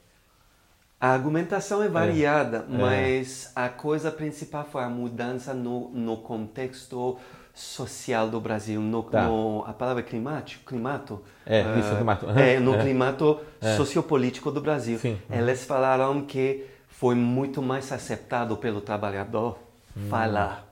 A 1.01 1.09
argumentação 1.09 1.83
é 1.83 1.89
variada, 1.89 2.59
é. 2.59 2.79
mas 2.79 3.51
a 3.57 3.69
coisa 3.69 4.13
principal 4.13 4.65
foi 4.71 4.85
a 4.85 4.89
mudança 4.89 5.53
no, 5.53 5.89
no 5.89 6.19
contexto 6.19 7.19
social 7.55 8.29
do 8.29 8.41
Brasil, 8.41 8.81
no, 8.81 9.03
tá. 9.03 9.25
no 9.25 9.65
a 9.67 9.73
palavra 9.73 10.03
climático, 10.03 10.65
climato, 10.65 11.23
é, 11.45 11.63
uh, 11.63 11.79
isso, 11.79 11.95
climato. 11.95 12.27
Uhum. 12.27 12.39
É, 12.39 12.59
no 12.59 12.75
é. 12.75 12.83
climato 12.83 13.41
é. 13.61 13.77
sociopolítico 13.77 14.51
do 14.51 14.61
Brasil. 14.61 14.99
Sim. 14.99 15.19
Eles 15.31 15.65
falaram 15.65 16.23
que 16.23 16.67
foi 16.89 17.15
muito 17.15 17.61
mais 17.61 17.91
acceptado 17.93 18.57
pelo 18.57 18.81
trabalhador 18.81 19.59
hum. 19.97 20.09
falar. 20.09 20.69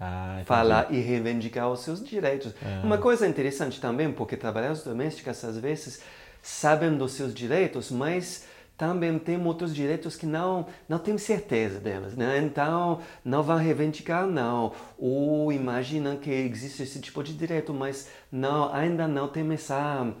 Ah, 0.00 0.42
falar 0.44 0.88
e 0.90 1.00
reivindicar 1.00 1.70
os 1.70 1.80
seus 1.80 2.04
direitos. 2.04 2.52
Uhum. 2.60 2.82
Uma 2.82 2.98
coisa 2.98 3.28
interessante 3.28 3.80
também, 3.80 4.10
porque 4.10 4.36
trabalhadores 4.36 4.82
domésticos 4.82 5.44
às 5.44 5.56
vezes 5.56 6.02
sabem 6.42 6.96
dos 6.96 7.12
seus 7.12 7.32
direitos, 7.32 7.92
mas 7.92 8.44
também 8.76 9.18
tem 9.18 9.40
outros 9.44 9.74
direitos 9.74 10.16
que 10.16 10.26
não 10.26 10.66
não 10.88 10.98
tem 10.98 11.16
certeza 11.16 11.78
delas, 11.78 12.16
né? 12.16 12.38
Então 12.38 13.00
não 13.24 13.42
vão 13.42 13.56
reivindicar 13.56 14.26
não, 14.26 14.72
ou 14.98 15.52
imaginam 15.52 16.16
que 16.16 16.30
existe 16.30 16.82
esse 16.82 17.00
tipo 17.00 17.22
de 17.22 17.32
direito, 17.32 17.72
mas 17.72 18.08
não 18.30 18.72
ainda 18.72 19.06
não 19.06 19.28
tem 19.28 19.50
essa 19.52 20.12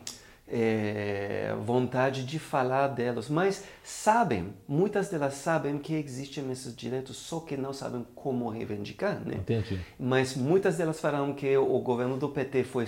é, 0.46 1.54
vontade 1.64 2.24
de 2.24 2.38
falar 2.38 2.88
delas, 2.88 3.28
mas 3.28 3.64
sabem, 3.82 4.52
muitas 4.68 5.08
delas 5.08 5.34
sabem 5.34 5.78
que 5.78 5.94
existem 5.94 6.50
esses 6.50 6.76
direitos, 6.76 7.16
só 7.16 7.40
que 7.40 7.56
não 7.56 7.72
sabem 7.72 8.06
como 8.14 8.48
reivindicar, 8.48 9.20
né? 9.24 9.36
Entendi. 9.36 9.80
Mas 9.98 10.36
muitas 10.36 10.76
delas 10.76 11.00
falaram 11.00 11.32
que 11.32 11.56
o 11.56 11.78
governo 11.80 12.16
do 12.16 12.28
PT 12.28 12.64
foi 12.64 12.86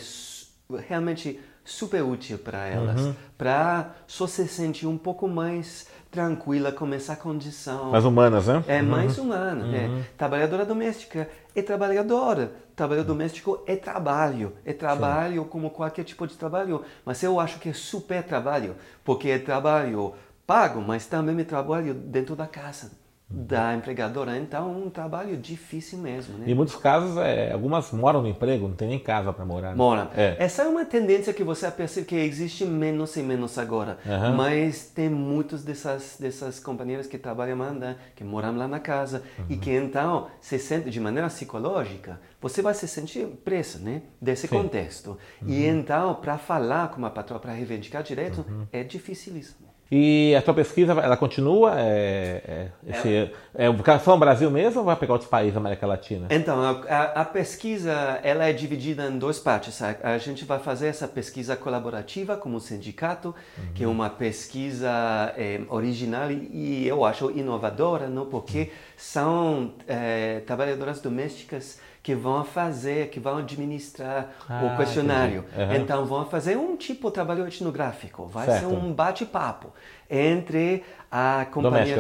realmente 0.87 1.40
super 1.66 2.02
útil 2.02 2.38
para 2.38 2.64
elas, 2.64 3.00
uhum. 3.00 3.14
para 3.37 3.90
só 4.06 4.26
se 4.26 4.46
sentir 4.46 4.87
um 4.87 4.96
pouco 4.96 5.28
mais 5.28 5.88
tranquila 6.11 6.73
com 6.73 6.90
essa 6.94 7.14
condição. 7.16 7.90
Mais 7.90 8.04
humanas, 8.04 8.46
né? 8.46 8.64
É, 8.66 8.80
uhum. 8.80 8.88
mais 8.88 9.18
humana. 9.18 9.76
É. 9.76 9.87
Uhum. 9.87 10.00
É. 10.00 10.02
Trabalhadora 10.16 10.64
doméstica 10.64 11.28
é 11.54 11.61
trabalhadora. 11.61 12.52
Trabalho 12.75 13.00
uhum. 13.00 13.06
doméstico 13.08 13.62
é 13.66 13.76
trabalho. 13.76 14.54
É 14.64 14.73
trabalho 14.73 15.42
Sim. 15.42 15.49
como 15.49 15.70
qualquer 15.70 16.04
tipo 16.04 16.26
de 16.26 16.37
trabalho. 16.37 16.82
Mas 17.04 17.23
eu 17.23 17.38
acho 17.38 17.58
que 17.58 17.68
é 17.68 17.73
super 17.75 18.23
trabalho, 18.23 18.76
porque 19.04 19.28
é 19.28 19.38
trabalho 19.38 20.14
pago, 20.46 20.80
mas 20.80 21.06
também 21.06 21.38
é 21.40 21.44
trabalho 21.44 21.92
dentro 21.92 22.37
da 22.37 22.46
casa 22.46 22.92
da 23.28 23.75
empregadora. 23.75 24.38
Então, 24.38 24.71
um 24.71 24.88
trabalho 24.88 25.37
difícil 25.37 25.99
mesmo. 25.99 26.38
Né? 26.38 26.45
Em 26.49 26.54
muitos 26.54 26.76
casos, 26.76 27.16
é, 27.16 27.52
algumas 27.52 27.90
moram 27.90 28.23
no 28.23 28.28
emprego, 28.28 28.68
não 28.68 28.76
tem 28.76 28.88
nem 28.88 28.99
casa 29.00 29.33
para 29.33 29.45
morar. 29.45 29.71
Né? 29.71 29.75
Moram. 29.75 30.09
É. 30.16 30.37
Essa 30.38 30.62
é 30.62 30.68
uma 30.68 30.85
tendência 30.85 31.33
que 31.33 31.42
você 31.42 31.68
percebe 31.71 32.06
que 32.06 32.14
existe 32.14 32.64
menos 32.64 33.16
e 33.16 33.23
menos 33.23 33.59
agora. 33.59 33.99
Uhum. 34.06 34.37
Mas 34.37 34.87
tem 34.87 35.11
muitas 35.11 35.64
dessas, 35.64 36.16
dessas 36.21 36.61
companheiras 36.61 37.09
que 37.09 37.18
trabalham 37.18 37.59
lá, 37.59 37.97
que 38.14 38.23
moram 38.23 38.56
lá 38.56 38.68
na 38.68 38.78
casa 38.78 39.25
uhum. 39.38 39.47
e 39.50 39.56
que 39.56 39.73
então 39.73 40.28
se 40.40 40.59
sentem 40.59 40.92
de 40.92 41.00
maneira 41.00 41.28
psicológica. 41.28 42.21
Você 42.40 42.62
vai 42.62 42.75
se 42.75 42.87
sentir 42.87 43.26
presa 43.45 43.80
né, 43.80 44.02
desse 44.21 44.47
Sim. 44.47 44.56
contexto. 44.56 45.18
Uhum. 45.42 45.49
E 45.49 45.66
então, 45.66 46.14
para 46.14 46.38
falar 46.38 46.90
com 46.90 46.99
uma 46.99 47.11
patroa, 47.11 47.40
para 47.40 47.52
reivindicar 47.52 48.04
direito, 48.04 48.45
uhum. 48.49 48.66
é 48.73 48.85
dificilíssimo. 48.85 49.65
E 49.90 50.34
a 50.34 50.42
tua 50.42 50.54
pesquisa, 50.54 50.92
ela 50.92 51.16
continua? 51.16 51.74
É, 51.78 52.42
é, 52.44 52.68
esse, 52.88 53.32
é, 53.54 53.66
é 53.66 53.98
só 54.00 54.12
no 54.12 54.18
Brasil 54.18 54.50
mesmo 54.50 54.80
ou 54.80 54.84
vai 54.84 54.96
pegar 54.96 55.12
outros 55.12 55.30
países 55.30 55.54
da 55.54 55.60
América 55.60 55.86
Latina? 55.86 56.26
Então, 56.28 56.60
a, 56.88 57.02
a, 57.20 57.24
pesquisa 57.24 58.18
ela 58.24 58.44
é 58.44 58.52
dividida 58.52 59.06
em 59.06 59.16
duas 59.16 59.38
partes. 59.38 59.80
A, 59.80 59.96
a, 60.02 60.18
gente 60.18 60.44
vai 60.44 60.58
fazer 60.58 60.88
essa 60.88 61.06
pesquisa 61.06 61.54
colaborativa 61.54 62.36
como 62.36 62.58
sindicato, 62.58 63.32
uhum. 63.56 63.64
que 63.74 63.84
é 63.84 63.86
uma 63.86 64.10
pesquisa 64.10 65.32
é, 65.36 65.60
original 65.68 66.32
e, 66.32 66.50
e, 66.52 66.88
eu 66.88 67.04
acho 67.04 67.30
inovadora, 67.30 68.08
não? 68.08 68.26
porque 68.26 68.58
uhum. 68.58 68.68
são 68.96 69.74
é, 69.86 70.40
trabalhadoras 70.40 71.00
domésticas 71.00 71.78
que 72.06 72.14
vão 72.14 72.44
fazer, 72.44 73.08
que 73.08 73.18
vão 73.18 73.38
administrar 73.38 74.30
ah, 74.48 74.62
o 74.64 74.76
questionário. 74.76 75.44
Uhum. 75.56 75.75
Então 75.75 76.06
vão 76.06 76.25
fazer 76.25 76.56
um 76.56 76.76
tipo 76.76 77.08
de 77.08 77.14
trabalho 77.14 77.44
etnográfico, 77.44 78.26
vai 78.26 78.46
certo. 78.46 78.60
ser 78.60 78.66
um 78.66 78.92
bate-papo 78.92 79.72
entre 80.08 80.84
a 81.10 81.48
companhia 81.50 81.96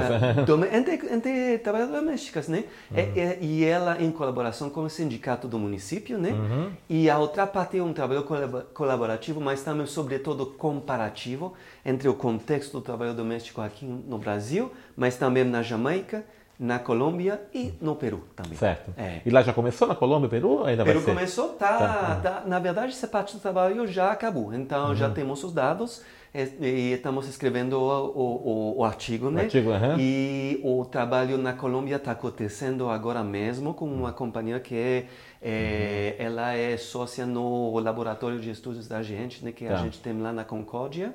entre, 0.72 1.12
entre 1.12 1.58
trabalhadoras 1.58 2.04
domésticas, 2.04 2.46
né? 2.46 2.62
Uhum. 2.88 2.98
E, 3.16 3.46
e, 3.46 3.64
ela 3.64 4.00
em 4.00 4.12
colaboração 4.12 4.70
com 4.70 4.84
o 4.84 4.88
sindicato 4.88 5.48
do 5.48 5.58
município, 5.58 6.16
né? 6.16 6.30
Uhum. 6.30 6.70
E 6.88 7.10
a 7.10 7.18
outra 7.18 7.44
parte 7.44 7.76
é 7.76 7.82
um 7.82 7.92
trabalho 7.92 8.24
colaborativo, 8.72 9.40
mas 9.40 9.64
também 9.64 9.86
sobretudo 9.86 10.46
comparativo 10.46 11.52
entre 11.84 12.08
o 12.08 12.14
contexto 12.14 12.74
do 12.74 12.80
trabalho 12.80 13.12
doméstico 13.12 13.60
aqui 13.60 13.84
no 13.84 14.18
Brasil, 14.18 14.70
mas 14.96 15.16
também 15.16 15.42
na 15.42 15.64
Jamaica 15.64 16.24
na 16.58 16.78
Colômbia 16.78 17.42
e 17.52 17.74
no 17.80 17.94
Peru 17.96 18.24
também. 18.34 18.56
Certo. 18.56 18.92
É. 18.96 19.20
E 19.24 19.30
lá 19.30 19.42
já 19.42 19.52
começou 19.52 19.86
na 19.86 19.94
Colômbia 19.94 20.26
e 20.26 20.30
Peru? 20.30 20.64
Ainda 20.64 20.84
Peru 20.84 21.00
vai 21.00 21.04
ser? 21.04 21.14
começou, 21.14 21.48
tá, 21.50 21.78
tá, 21.78 22.20
tá, 22.22 22.42
Na 22.46 22.58
verdade, 22.58 22.92
essa 22.92 23.06
parte 23.06 23.34
do 23.34 23.40
trabalho 23.40 23.86
já 23.86 24.10
acabou. 24.10 24.54
Então 24.54 24.88
uhum. 24.88 24.94
já 24.94 25.10
temos 25.10 25.44
os 25.44 25.52
dados 25.52 26.02
e, 26.34 26.66
e 26.66 26.92
estamos 26.92 27.28
escrevendo 27.28 27.74
o, 27.78 28.74
o, 28.74 28.78
o 28.78 28.84
artigo, 28.84 29.30
né? 29.30 29.42
O 29.42 29.44
artigo, 29.44 29.70
uhum. 29.70 29.96
E 29.98 30.60
o 30.64 30.84
trabalho 30.86 31.36
na 31.36 31.52
Colômbia 31.52 31.96
está 31.96 32.12
acontecendo 32.12 32.88
agora 32.88 33.22
mesmo 33.22 33.74
com 33.74 33.86
uma 33.86 34.12
companhia 34.12 34.58
que 34.58 34.74
é, 34.74 35.06
é 35.42 36.16
uhum. 36.18 36.26
ela 36.26 36.54
é 36.54 36.76
sócia 36.78 37.26
no 37.26 37.78
laboratório 37.78 38.40
de 38.40 38.50
estudos 38.50 38.88
da 38.88 39.02
gente, 39.02 39.44
né? 39.44 39.52
Que 39.52 39.66
tá. 39.66 39.74
a 39.74 39.76
gente 39.76 39.98
tem 40.00 40.18
lá 40.18 40.32
na 40.32 40.44
Concórdia 40.44 41.14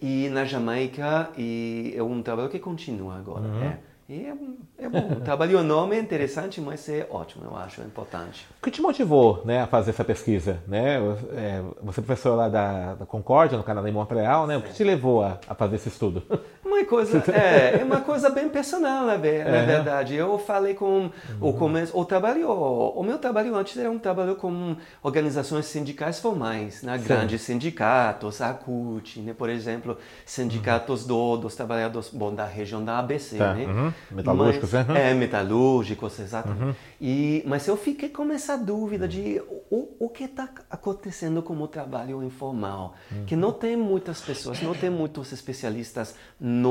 e 0.00 0.28
na 0.28 0.44
Jamaica 0.44 1.30
e 1.38 1.94
é 1.96 2.02
um 2.02 2.22
trabalho 2.22 2.50
que 2.50 2.58
continua 2.58 3.16
agora. 3.16 3.44
Uhum. 3.44 3.64
É. 3.64 3.78
E 4.08 4.26
é, 4.26 4.84
é 4.84 4.88
bom. 4.88 5.12
O 5.12 5.20
trabalho 5.20 5.62
nome 5.62 5.96
é 5.96 5.98
interessante, 5.98 6.60
mas 6.60 6.88
é 6.88 7.06
ótimo, 7.10 7.44
eu 7.44 7.56
acho, 7.56 7.80
é 7.80 7.84
importante. 7.84 8.46
O 8.58 8.62
que 8.62 8.70
te 8.70 8.82
motivou 8.82 9.42
né, 9.44 9.62
a 9.62 9.66
fazer 9.66 9.90
essa 9.90 10.04
pesquisa? 10.04 10.62
Né? 10.68 10.96
É, 11.32 11.62
você 11.82 12.00
é 12.00 12.02
professor 12.02 12.34
lá 12.34 12.48
da, 12.48 12.94
da 12.94 13.06
Concórdia, 13.06 13.56
no 13.56 13.64
Canadá, 13.64 13.88
em 13.88 13.92
Montreal, 13.92 14.46
né? 14.46 14.58
O 14.58 14.62
que 14.62 14.74
te 14.74 14.84
levou 14.84 15.22
a, 15.22 15.38
a 15.48 15.54
fazer 15.54 15.76
esse 15.76 15.88
estudo? 15.88 16.22
Uma 16.74 16.84
coisa, 16.84 17.22
é, 17.32 17.80
é 17.80 17.84
uma 17.84 18.00
coisa 18.00 18.28
bem 18.30 18.48
personal, 18.48 19.06
na, 19.06 19.16
verdade. 19.16 20.14
Eu 20.14 20.38
falei 20.38 20.74
com 20.74 21.02
uhum. 21.02 21.10
o 21.40 21.52
começo, 21.52 21.96
o 21.96 22.04
trabalho, 22.04 22.50
o 22.50 23.02
meu 23.02 23.16
trabalho 23.16 23.54
antes 23.54 23.76
era 23.76 23.90
um 23.90 23.98
trabalho 23.98 24.34
com 24.34 24.76
organizações 25.02 25.66
sindicais 25.66 26.18
formais, 26.18 26.82
né? 26.82 26.98
grandes 26.98 27.42
sindicatos, 27.42 28.40
a 28.40 28.52
CUT, 28.52 29.20
né? 29.20 29.32
por 29.32 29.48
exemplo, 29.48 29.96
sindicatos 30.26 31.02
uhum. 31.02 31.08
do, 31.08 31.36
dos 31.42 31.54
trabalhadores 31.54 32.10
bom, 32.10 32.34
da 32.34 32.44
região 32.44 32.84
da 32.84 32.98
ABC, 32.98 33.36
tá. 33.38 33.54
né? 33.54 33.66
Uhum. 33.66 33.92
Metalúrgicos, 34.10 34.72
mas, 34.72 34.88
uhum. 34.88 34.96
É, 34.96 35.14
metalúrgicos, 35.14 36.18
exatamente. 36.18 36.62
Uhum. 36.62 36.74
E, 37.00 37.44
mas 37.46 37.68
eu 37.68 37.76
fiquei 37.76 38.08
com 38.08 38.30
essa 38.32 38.56
dúvida 38.56 39.06
de 39.06 39.40
o, 39.70 40.06
o 40.06 40.08
que 40.08 40.24
está 40.24 40.48
acontecendo 40.68 41.40
com 41.40 41.54
o 41.54 41.68
trabalho 41.68 42.22
informal, 42.22 42.94
uhum. 43.12 43.24
que 43.24 43.36
não 43.36 43.52
tem 43.52 43.76
muitas 43.76 44.20
pessoas, 44.20 44.60
não 44.60 44.74
tem 44.74 44.90
muitos 44.90 45.30
especialistas 45.32 46.16
no 46.40 46.63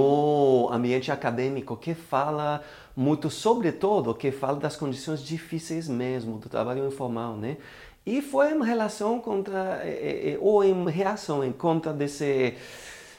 ambiente 0.71 1.11
acadêmico 1.11 1.75
que 1.75 1.93
fala 1.93 2.61
muito, 2.95 3.29
sobretudo, 3.29 4.13
que 4.13 4.31
fala 4.31 4.59
das 4.59 4.75
condições 4.75 5.23
difíceis 5.23 5.87
mesmo 5.87 6.37
do 6.37 6.47
trabalho 6.47 6.85
informal, 6.85 7.35
né? 7.35 7.57
E 8.05 8.21
foi 8.21 8.53
em 8.53 8.63
relação 8.63 9.19
contra, 9.19 9.81
ou 10.41 10.63
em 10.63 10.89
reação 10.89 11.43
em 11.43 11.51
contra 11.51 11.93
desse 11.93 12.55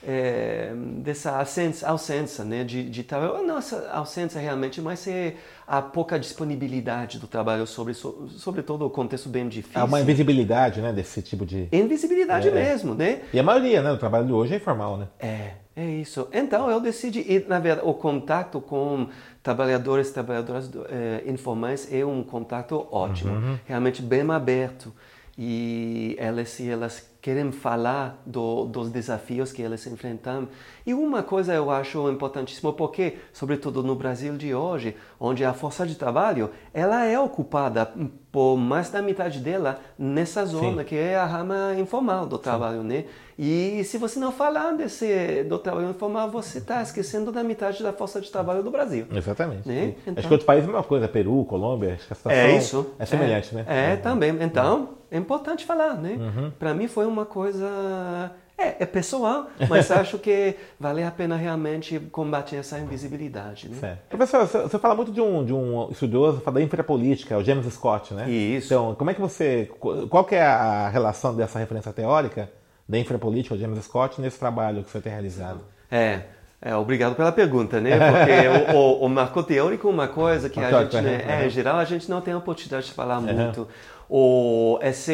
é, 0.06 0.72
dessa 0.98 1.38
ausência, 1.38 1.88
ausência 1.88 2.44
né, 2.44 2.64
de, 2.64 2.88
de 2.88 3.02
trabalho. 3.02 3.46
Não 3.46 3.58
essa 3.58 3.90
ausência 3.90 4.40
realmente, 4.40 4.80
mas 4.80 5.06
é 5.06 5.34
a 5.66 5.80
pouca 5.80 6.18
disponibilidade 6.18 7.18
do 7.18 7.26
trabalho 7.26 7.66
sobre, 7.66 7.94
sobre 7.94 8.62
todo 8.62 8.86
o 8.86 8.90
contexto 8.90 9.28
bem 9.28 9.48
difícil. 9.48 9.80
Há 9.80 9.84
uma 9.84 10.00
invisibilidade 10.00 10.80
né, 10.80 10.92
desse 10.92 11.22
tipo 11.22 11.46
de... 11.46 11.68
Invisibilidade 11.72 12.48
é, 12.48 12.52
mesmo, 12.52 12.94
né? 12.94 13.22
E 13.32 13.38
a 13.38 13.42
maioria 13.42 13.82
né, 13.82 13.90
do 13.90 13.98
trabalho 13.98 14.26
de 14.26 14.32
hoje 14.32 14.54
é 14.54 14.56
informal, 14.56 14.96
né? 14.96 15.08
É, 15.18 15.52
é 15.74 15.86
isso. 15.86 16.28
Então 16.32 16.70
eu 16.70 16.80
decidi, 16.80 17.20
ir, 17.20 17.46
na 17.48 17.58
verdade, 17.58 17.88
o 17.88 17.94
contato 17.94 18.60
com 18.60 19.08
trabalhadores 19.42 20.10
e 20.10 20.12
trabalhadoras 20.12 20.70
é, 20.88 21.22
informais 21.26 21.92
é 21.92 22.04
um 22.04 22.22
contato 22.22 22.86
ótimo, 22.90 23.32
uhum. 23.32 23.58
realmente 23.64 24.02
bem 24.02 24.28
aberto. 24.30 24.92
E 25.36 26.14
elas, 26.18 26.50
se 26.50 26.68
elas 26.68 27.10
querem 27.24 27.50
falar 27.50 28.22
do, 28.26 28.66
dos 28.66 28.90
desafios 28.90 29.50
que 29.50 29.62
eles 29.62 29.86
enfrentam. 29.86 30.46
E 30.86 30.92
uma 30.92 31.22
coisa 31.22 31.54
eu 31.54 31.70
acho 31.70 32.10
importantíssima, 32.10 32.72
porque, 32.72 33.16
sobretudo 33.32 33.82
no 33.82 33.94
Brasil 33.94 34.36
de 34.36 34.54
hoje, 34.54 34.94
onde 35.18 35.44
a 35.44 35.54
força 35.54 35.86
de 35.86 35.94
trabalho 35.94 36.50
ela 36.74 37.04
é 37.06 37.18
ocupada 37.18 37.90
por 38.30 38.56
mais 38.56 38.90
da 38.90 39.00
metade 39.00 39.38
dela 39.38 39.80
nessa 39.98 40.44
zona 40.44 40.82
Sim. 40.82 40.88
que 40.88 40.96
é 40.96 41.16
a 41.16 41.24
rama 41.24 41.74
informal 41.78 42.26
do 42.26 42.36
trabalho, 42.36 42.82
Sim. 42.82 42.88
né? 42.88 43.04
E 43.38 43.82
se 43.84 43.96
você 43.96 44.20
não 44.20 44.30
falar 44.30 44.72
desse 44.72 45.42
do 45.44 45.58
trabalho 45.58 45.90
informal, 45.90 46.30
você 46.30 46.58
está 46.58 46.82
esquecendo 46.82 47.32
da 47.32 47.42
metade 47.42 47.82
da 47.82 47.92
força 47.92 48.20
de 48.20 48.30
trabalho 48.30 48.62
do 48.62 48.70
Brasil. 48.70 49.06
Exatamente. 49.10 49.66
Né? 49.66 49.94
Então, 50.02 50.14
acho 50.18 50.28
que 50.28 50.34
outros 50.34 50.46
países 50.46 50.66
é 50.66 50.70
a 50.70 50.72
mesma 50.72 50.86
coisa, 50.86 51.08
Peru, 51.08 51.44
Colômbia, 51.46 51.94
acho 51.94 52.06
que 52.06 52.12
a 52.12 52.16
situação 52.16 52.40
é 52.40 52.56
isso. 52.56 52.94
É 52.98 53.06
semelhante, 53.06 53.52
é, 53.52 53.56
né? 53.56 53.64
É, 53.66 53.96
também. 53.96 54.36
Então, 54.40 54.90
é 55.10 55.16
importante 55.16 55.64
falar, 55.64 55.94
né? 55.94 56.16
Uhum. 56.18 56.52
Para 56.58 56.74
mim 56.74 56.88
foi 56.88 57.06
uma 57.06 57.24
coisa 57.24 58.32
É, 58.56 58.84
é 58.84 58.86
pessoal, 58.86 59.48
mas 59.68 59.90
acho 59.92 60.18
que 60.18 60.56
vale 60.78 61.02
a 61.02 61.10
pena 61.10 61.36
realmente 61.36 61.98
combater 62.12 62.56
essa 62.56 62.78
invisibilidade. 62.78 63.68
Né? 63.68 63.76
Certo. 63.78 64.00
Professor, 64.08 64.46
você 64.46 64.78
fala 64.78 64.94
muito 64.94 65.10
de 65.10 65.20
um, 65.20 65.44
de 65.44 65.52
um 65.52 65.88
estudioso 65.90 66.40
da 66.40 66.62
infrapolítica, 66.62 67.36
o 67.36 67.44
James 67.44 67.66
Scott, 67.72 68.14
né? 68.14 68.30
Isso. 68.30 68.66
Então, 68.66 68.94
como 68.94 69.10
é 69.10 69.14
que 69.14 69.20
você. 69.20 69.70
Qual 70.08 70.24
que 70.24 70.34
é 70.34 70.42
a 70.42 70.88
relação 70.88 71.34
dessa 71.34 71.58
referência 71.58 71.92
teórica 71.92 72.48
da 72.88 72.98
infrapolítica, 72.98 73.54
o 73.54 73.58
James 73.58 73.84
Scott, 73.84 74.20
nesse 74.20 74.38
trabalho 74.38 74.84
que 74.84 74.90
você 74.90 75.00
tem 75.00 75.12
realizado? 75.12 75.60
É, 75.90 76.20
é, 76.60 76.74
obrigado 76.74 77.14
pela 77.14 77.30
pergunta, 77.30 77.80
né? 77.80 77.90
Porque 77.98 78.72
o, 78.72 78.76
o, 78.76 79.04
o, 79.04 79.08
marco 79.08 79.42
teórico 79.42 79.86
é 79.86 79.90
uma 79.90 80.08
coisa 80.08 80.48
que 80.48 80.58
a 80.58 80.82
gente, 80.82 81.00
né, 81.00 81.24
é, 81.28 81.46
em 81.46 81.50
geral, 81.50 81.76
a 81.76 81.84
gente 81.84 82.08
não 82.08 82.20
tem 82.20 82.32
a 82.32 82.38
oportunidade 82.38 82.86
de 82.86 82.92
falar 82.92 83.20
muito 83.20 83.68
o, 84.08 84.78
esse, 84.82 85.12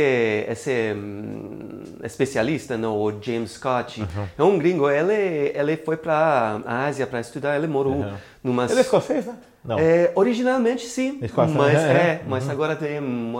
esse 0.49 0.95
um, 0.95 1.83
especialista, 2.03 2.77
no, 2.77 2.97
o 2.97 3.23
James 3.23 3.53
Scott, 3.53 4.01
uhum. 4.01 4.27
é 4.39 4.43
um 4.43 4.59
gringo, 4.59 4.91
ele, 4.91 5.53
ele 5.55 5.77
foi 5.77 5.97
para 5.97 6.61
a 6.65 6.87
Ásia 6.87 7.07
para 7.07 7.21
estudar, 7.21 7.57
ele 7.57 7.67
morou 7.67 7.95
uhum. 7.95 8.15
numa... 8.43 8.65
Ele 8.65 8.79
é 8.79 8.81
escocês, 8.81 9.27
né? 9.27 9.35
Não. 9.63 9.79
É, 9.79 10.11
originalmente 10.15 10.87
sim, 10.87 11.19
Escócia, 11.21 11.55
mas, 11.55 11.79
é, 11.79 11.93
é, 11.93 12.23
mas 12.27 12.47
uhum. 12.47 12.53
agora 12.53 12.79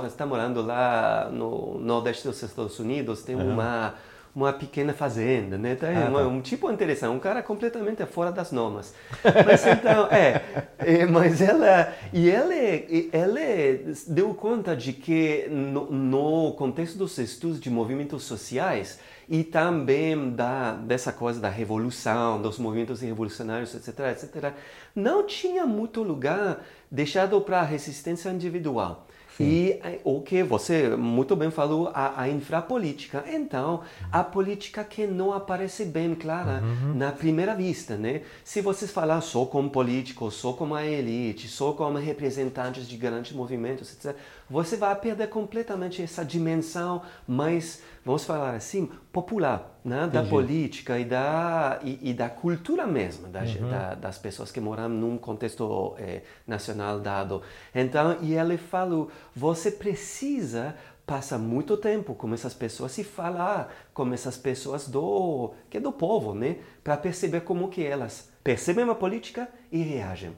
está 0.07 0.27
morando 0.27 0.61
lá 0.61 1.31
no 1.33 1.79
nordeste 1.81 2.29
dos 2.29 2.43
Estados 2.43 2.79
Unidos, 2.79 3.23
tem 3.23 3.35
uma 3.35 3.95
uma 4.35 4.53
pequena 4.53 4.93
fazenda, 4.93 5.59
né? 5.59 5.75
Tá, 5.75 5.89
ah, 5.89 6.11
tá. 6.11 6.29
Um 6.29 6.41
tipo 6.41 6.71
interessante, 6.71 7.15
um 7.15 7.19
cara 7.19 7.43
completamente 7.43 8.05
fora 8.07 8.31
das 8.31 8.53
normas. 8.53 8.95
Mas 9.47 9.67
então, 9.67 10.07
é, 10.07 10.43
é 10.79 11.07
mas 11.07 11.41
ela, 11.41 11.93
e 12.13 12.29
ele, 12.29 13.11
ele 13.13 13.95
deu 14.07 14.33
conta 14.35 14.77
de 14.77 14.93
que 14.93 15.47
no, 15.51 15.91
no 15.91 16.53
contexto 16.53 16.97
dos 16.97 17.19
estudos 17.19 17.61
de 17.61 17.71
movimentos 17.71 18.23
sociais 18.25 18.99
e 19.29 19.45
também 19.45 20.31
da, 20.31 20.73
dessa 20.73 21.13
coisa 21.13 21.41
da 21.41 21.49
revolução, 21.49 22.41
dos 22.43 22.59
movimentos 22.59 23.01
revolucionários, 23.01 23.75
etc., 23.75 24.01
etc., 24.11 24.53
não 24.95 25.25
tinha 25.25 25.65
muito 25.67 26.03
lugar 26.03 26.65
deixado 26.91 27.41
para 27.41 27.61
a 27.61 27.65
resistência 27.65 28.29
individual. 28.31 29.07
E 29.43 29.81
eh, 29.83 30.01
o 30.05 30.21
que 30.21 30.43
você 30.43 30.89
muito 30.97 31.35
bem 31.37 31.51
falou, 31.51 31.91
a, 31.95 32.23
a 32.23 32.29
infrapolítica. 32.29 33.25
Então, 33.29 33.83
a 34.11 34.23
política 34.23 34.85
que 34.85 35.07
não 35.07 35.33
aparece 35.33 35.85
bem 35.85 36.15
clara 36.15 36.63
uhum. 36.63 36.95
na 36.95 37.13
primeira 37.13 37.55
vista, 37.55 37.97
né? 37.97 38.23
Se 38.45 38.61
você 38.61 38.87
falar 38.87 39.21
só 39.21 39.45
como 39.45 39.71
políticos, 39.71 40.35
só 40.35 40.53
como 40.53 40.75
a 40.75 40.85
elite, 40.85 41.49
só 41.49 41.73
como 41.73 41.99
representantes 41.99 42.89
de 42.89 42.97
grandes 42.97 43.33
movimentos, 43.33 43.93
etc., 43.93 44.17
você 44.51 44.77
vai 44.77 44.95
perder 44.97 45.29
completamente 45.29 46.03
essa 46.03 46.25
dimensão 46.25 47.03
mais, 47.27 47.83
vamos 48.05 48.25
falar 48.25 48.57
assim, 48.57 48.91
popular, 49.13 49.81
né? 49.85 50.09
da 50.09 50.25
política 50.25 50.99
e 50.99 51.05
da, 51.05 51.79
e, 51.85 52.11
e, 52.11 52.13
da 52.13 52.29
cultura 52.29 52.85
mesmo 52.87 53.29
da, 53.29 53.41
uhum. 53.43 53.71
da, 53.71 53.95
das 53.95 54.19
pessoas 54.19 54.51
que 54.51 54.61
moram 54.61 54.89
num 54.89 55.17
contexto 55.17 55.95
eh, 55.99 56.23
nacional 56.47 56.99
dado. 56.99 57.43
Então, 57.73 58.19
e 58.21 58.35
ele 58.35 58.59
falou, 58.59 59.09
você 59.35 59.71
precisa 59.71 60.75
passar 61.07 61.39
muito 61.39 61.77
tempo 61.77 62.15
com 62.15 62.33
essas 62.35 62.55
pessoas 62.55 62.97
e 62.99 63.05
falar 63.05 63.73
com 63.95 64.13
essas 64.13 64.37
pessoas 64.37 64.89
do 64.89 65.55
que 65.69 65.77
é 65.77 65.81
do 65.81 65.93
povo, 65.93 66.35
né, 66.35 66.59
para 66.83 66.97
perceber 66.97 67.43
como 67.43 67.69
que 67.69 67.85
elas 67.85 68.31
percebem 68.43 68.89
a 68.89 68.95
política 68.95 69.49
e 69.71 69.83
reagem. 69.83 70.37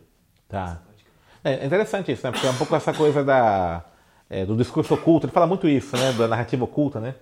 Tá. 0.49 0.83
É 1.43 1.65
interessante 1.67 2.13
isso, 2.13 2.25
né? 2.27 2.31
Porque 2.31 2.47
é 2.47 2.51
um 2.51 2.57
pouco 2.57 2.77
essa 2.77 2.93
coisa 2.93 3.25
da 3.25 3.85
é, 4.33 4.47
do 4.47 4.57
discurso 4.57 4.95
oculto, 4.95 5.27
ele 5.27 5.33
fala 5.33 5.47
muito 5.47 5.69
isso, 5.69 5.95
né, 5.95 6.11
da 6.15 6.27
narrativa 6.27 6.65
oculta, 6.65 6.99
né? 6.99 7.15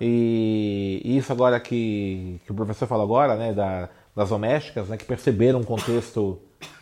E, 0.00 1.00
isso 1.04 1.32
agora 1.32 1.58
que, 1.60 2.40
que 2.44 2.50
o 2.50 2.54
professor 2.54 2.88
falou 2.88 3.04
agora, 3.04 3.36
né, 3.36 3.52
da, 3.52 3.88
das 4.14 4.30
domésticas, 4.30 4.88
né, 4.88 4.96
que 4.96 5.04
perceberam 5.04 5.60
um 5.60 5.64
contexto, 5.64 6.40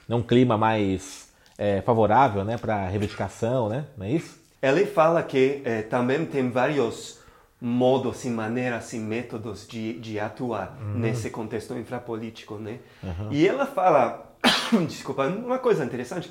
né, 0.08 0.16
um 0.16 0.22
clima 0.22 0.56
mais 0.56 1.28
é, 1.58 1.82
favorável, 1.82 2.42
né, 2.42 2.56
para 2.56 2.88
reivindicação, 2.88 3.68
né, 3.68 3.84
não 3.98 4.06
é 4.06 4.12
isso? 4.12 4.40
Ele 4.62 4.86
fala 4.86 5.22
que 5.22 5.60
é, 5.62 5.82
também 5.82 6.24
tem 6.24 6.50
vários 6.50 7.20
modos 7.60 8.24
e 8.24 8.30
maneiras 8.30 8.94
e 8.94 8.98
métodos 8.98 9.66
de, 9.68 10.00
de 10.00 10.18
atuar 10.18 10.78
uhum. 10.80 10.98
nesse 10.98 11.28
contexto 11.28 11.74
infrapolítico, 11.74 12.56
né? 12.56 12.78
Uhum. 13.02 13.28
E 13.30 13.46
ela 13.46 13.66
fala, 13.66 14.34
desculpa, 14.88 15.26
uma 15.26 15.58
coisa 15.58 15.84
interessante, 15.84 16.30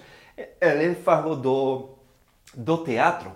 ele 0.60 0.95
falou 0.95 1.36
do 1.36 1.94
do 2.56 2.78
teatro, 2.78 3.32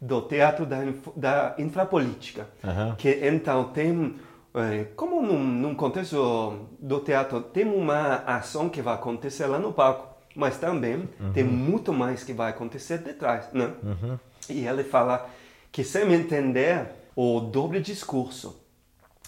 do 0.00 0.22
teatro 0.22 0.66
da, 0.66 0.78
da 1.16 1.54
infrapolítica, 1.58 2.48
uhum. 2.62 2.94
que 2.96 3.08
então 3.26 3.64
tem, 3.64 4.16
é, 4.54 4.84
como 4.96 5.22
num, 5.22 5.38
num 5.38 5.74
contexto 5.74 6.68
do 6.78 7.00
teatro, 7.00 7.40
tem 7.40 7.64
uma 7.64 8.16
ação 8.26 8.68
que 8.68 8.82
vai 8.82 8.94
acontecer 8.94 9.46
lá 9.46 9.58
no 9.58 9.72
palco, 9.72 10.14
mas 10.34 10.58
também 10.58 11.08
uhum. 11.20 11.32
tem 11.32 11.44
muito 11.44 11.92
mais 11.92 12.24
que 12.24 12.32
vai 12.32 12.50
acontecer 12.50 12.98
detrás, 12.98 13.52
né? 13.52 13.72
Uhum. 13.82 14.18
E 14.48 14.66
ele 14.66 14.84
fala 14.84 15.28
que 15.70 15.82
sem 15.82 16.12
entender 16.12 16.86
o 17.16 17.40
doble 17.40 17.80
discurso, 17.80 18.60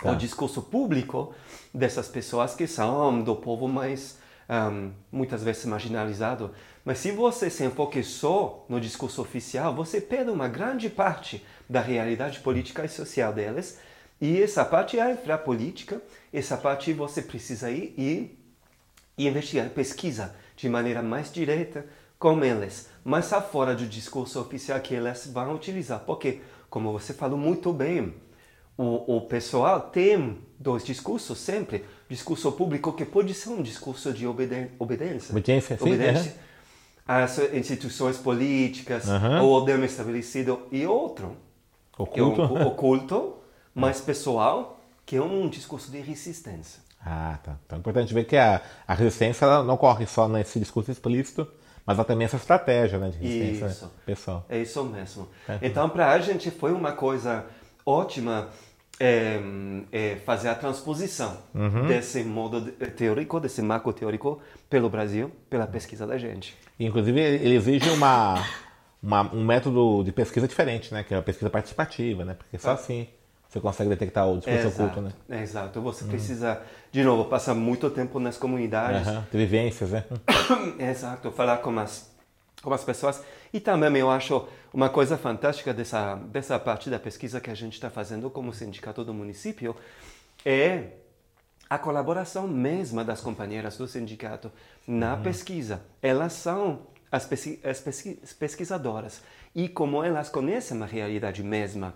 tá. 0.01 0.13
o 0.13 0.17
discurso 0.17 0.63
público 0.63 1.33
dessas 1.73 2.09
pessoas 2.09 2.55
que 2.55 2.67
são 2.67 3.23
do 3.23 3.37
povo 3.37 3.69
mais 3.69 4.19
um, 4.49 4.91
muitas 5.11 5.43
vezes 5.43 5.65
marginalizado, 5.65 6.53
mas 6.87 6.99
se 6.99 7.11
você 7.11 7.51
se 7.51 7.65
enfoque 7.65 8.01
só 8.05 8.65
no 8.69 8.81
discurso 8.81 9.21
oficial, 9.21 9.75
você 9.75 10.01
perde 10.01 10.31
uma 10.31 10.47
grande 10.47 10.89
parte 10.89 11.45
da 11.69 11.81
realidade 11.81 12.39
política 12.39 12.85
e 12.85 12.89
social 12.89 13.33
delas. 13.33 13.79
E 14.21 14.41
essa 14.41 14.65
parte 14.65 14.97
é 14.97 15.03
a 15.03 15.11
infrapolítica, 15.11 16.01
essa 16.33 16.57
parte 16.57 16.93
você 16.93 17.21
precisa 17.21 17.73
ir 17.73 17.93
e, 17.99 18.39
e 19.19 19.27
investigar, 19.27 19.69
pesquisa 19.71 20.37
de 20.57 20.69
maneira 20.69 21.03
mais 21.03 21.33
direta 21.33 21.85
com 22.21 22.45
elas, 22.45 22.89
mas 23.05 23.31
fora 23.51 23.75
do 23.75 23.85
discurso 23.85 24.41
oficial 24.41 24.79
que 24.79 24.95
elas 24.95 25.27
vão 25.27 25.57
utilizar. 25.57 25.99
Porque, 26.07 26.41
como 26.71 26.93
você 26.93 27.13
falou 27.13 27.37
muito 27.37 27.73
bem, 27.73 28.15
o, 28.79 29.17
o 29.17 29.21
pessoal 29.23 29.81
tem 29.81 30.39
dois 30.57 30.85
discursos 30.85 31.37
sempre. 31.37 31.85
Discurso 32.09 32.53
público 32.53 32.93
que 32.93 33.05
pode 33.05 33.35
ser 33.35 33.49
um 33.49 33.61
discurso 33.61 34.13
de 34.13 34.25
obedi 34.25 34.71
obediência. 34.79 35.33
Obediência, 35.33 35.77
sim. 35.77 35.83
Obediência 35.83 36.47
às 37.07 37.39
instituições 37.53 38.19
políticas, 38.19 39.07
uhum. 39.07 39.45
o 39.45 39.51
ordem 39.51 39.85
estabelecido, 39.85 40.67
e 40.73 40.87
outro, 40.87 41.37
oculto, 41.97 42.43
é 42.43 42.45
um, 42.45 42.67
oculto 42.67 43.37
mais 43.75 44.01
pessoal, 44.01 44.81
que 45.05 45.17
é 45.17 45.23
um 45.23 45.49
discurso 45.49 45.91
de 45.91 46.01
resistência. 46.01 46.81
Ah, 47.05 47.39
tá. 47.43 47.57
Então 47.65 47.77
é 47.77 47.79
importante 47.79 48.13
ver 48.13 48.25
que 48.25 48.37
a, 48.37 48.61
a 48.89 48.95
resistência 48.95 49.63
não 49.63 49.75
ocorre 49.75 50.07
só 50.07 50.29
nesse 50.29 50.59
discurso 50.59 50.91
explícito, 50.91 51.47
mas 51.87 52.01
há 52.01 52.05
também 52.05 52.25
essa 52.25 52.37
estratégia 52.37 52.99
né, 52.99 53.11
de 53.11 53.19
resistência 53.19 53.67
isso. 53.67 53.93
pessoal. 54.05 54.45
É 54.49 54.59
isso 54.59 54.83
mesmo. 54.83 55.29
É. 55.49 55.61
Então, 55.63 55.89
para 55.89 56.11
a 56.11 56.19
gente 56.19 56.51
foi 56.51 56.73
uma 56.73 56.91
coisa 56.91 57.47
ótima 57.85 58.49
é, 58.99 59.41
é 59.93 60.17
fazer 60.25 60.49
a 60.49 60.55
transposição 60.55 61.39
uhum. 61.55 61.87
desse 61.87 62.23
modo 62.25 62.73
teórico, 62.97 63.39
desse 63.39 63.63
marco 63.63 63.93
teórico, 63.93 64.41
pelo 64.69 64.89
Brasil, 64.89 65.31
pela 65.51 65.67
pesquisa 65.67 66.07
da 66.07 66.17
gente. 66.19 66.57
Inclusive, 66.79 67.21
ele 67.21 67.55
exige 67.55 67.91
uma, 67.91 68.43
uma, 69.03 69.35
um 69.35 69.45
método 69.45 70.03
de 70.05 70.13
pesquisa 70.13 70.49
diferente, 70.49 70.93
né? 70.93 71.03
Que 71.03 71.15
é 71.15 71.19
a 71.19 71.23
pesquisa 71.23 71.51
participativa, 71.51 72.25
né? 72.25 72.35
Porque 72.35 72.59
só 72.59 72.71
ah. 72.71 72.75
assim 72.75 73.07
você 73.49 73.61
consegue 73.61 73.89
detectar 73.89 74.29
o 74.29 74.39
discurso 74.39 74.67
exato, 74.67 74.83
oculto, 74.83 75.01
né? 75.01 75.13
É, 75.31 75.43
exato. 75.43 75.81
Você 75.81 76.05
uhum. 76.05 76.11
precisa, 76.11 76.61
de 76.91 77.03
novo, 77.03 77.25
passar 77.27 77.55
muito 77.55 77.89
tempo 77.91 78.19
nas 78.19 78.37
comunidades. 78.37 79.07
Uhum. 79.07 79.23
Vivências, 79.33 79.91
né? 79.91 80.05
exato. 80.79 81.31
Falar 81.31 81.59
com 81.59 81.79
as, 81.79 82.11
com 82.69 82.75
as 82.75 82.85
pessoas. 82.85 83.23
E 83.53 83.61
também 83.61 84.01
eu 84.01 84.11
acho 84.11 84.47
uma 84.73 84.89
coisa 84.89 85.17
fantástica 85.17 85.73
dessa, 85.73 86.17
dessa 86.17 86.59
parte 86.59 86.91
da 86.91 86.99
pesquisa 86.99 87.41
que 87.41 87.51
a 87.51 87.55
gente 87.55 87.75
está 87.75 87.91
fazendo 87.91 88.29
como 88.29 88.53
sindicato 88.53 89.05
do 89.05 89.15
município 89.15 89.75
é 90.45 90.91
a 91.69 91.79
colaboração 91.79 92.47
mesma 92.47 93.05
das 93.05 93.21
companheiras 93.21 93.77
do 93.77 93.89
sindicato 93.89 94.53
na 94.87 95.15
uhum. 95.15 95.23
pesquisa. 95.23 95.83
Elas 96.03 96.33
são 96.33 96.87
as, 97.11 97.25
pesqui 97.25 97.61
as 97.65 97.81
pesqui 97.81 98.21
pesquisadoras 98.39 99.23
e 99.55 99.69
como 99.69 100.03
elas 100.03 100.29
conhecem 100.29 100.83
a 100.83 100.87
realidade 100.87 101.43
mesma 101.43 101.95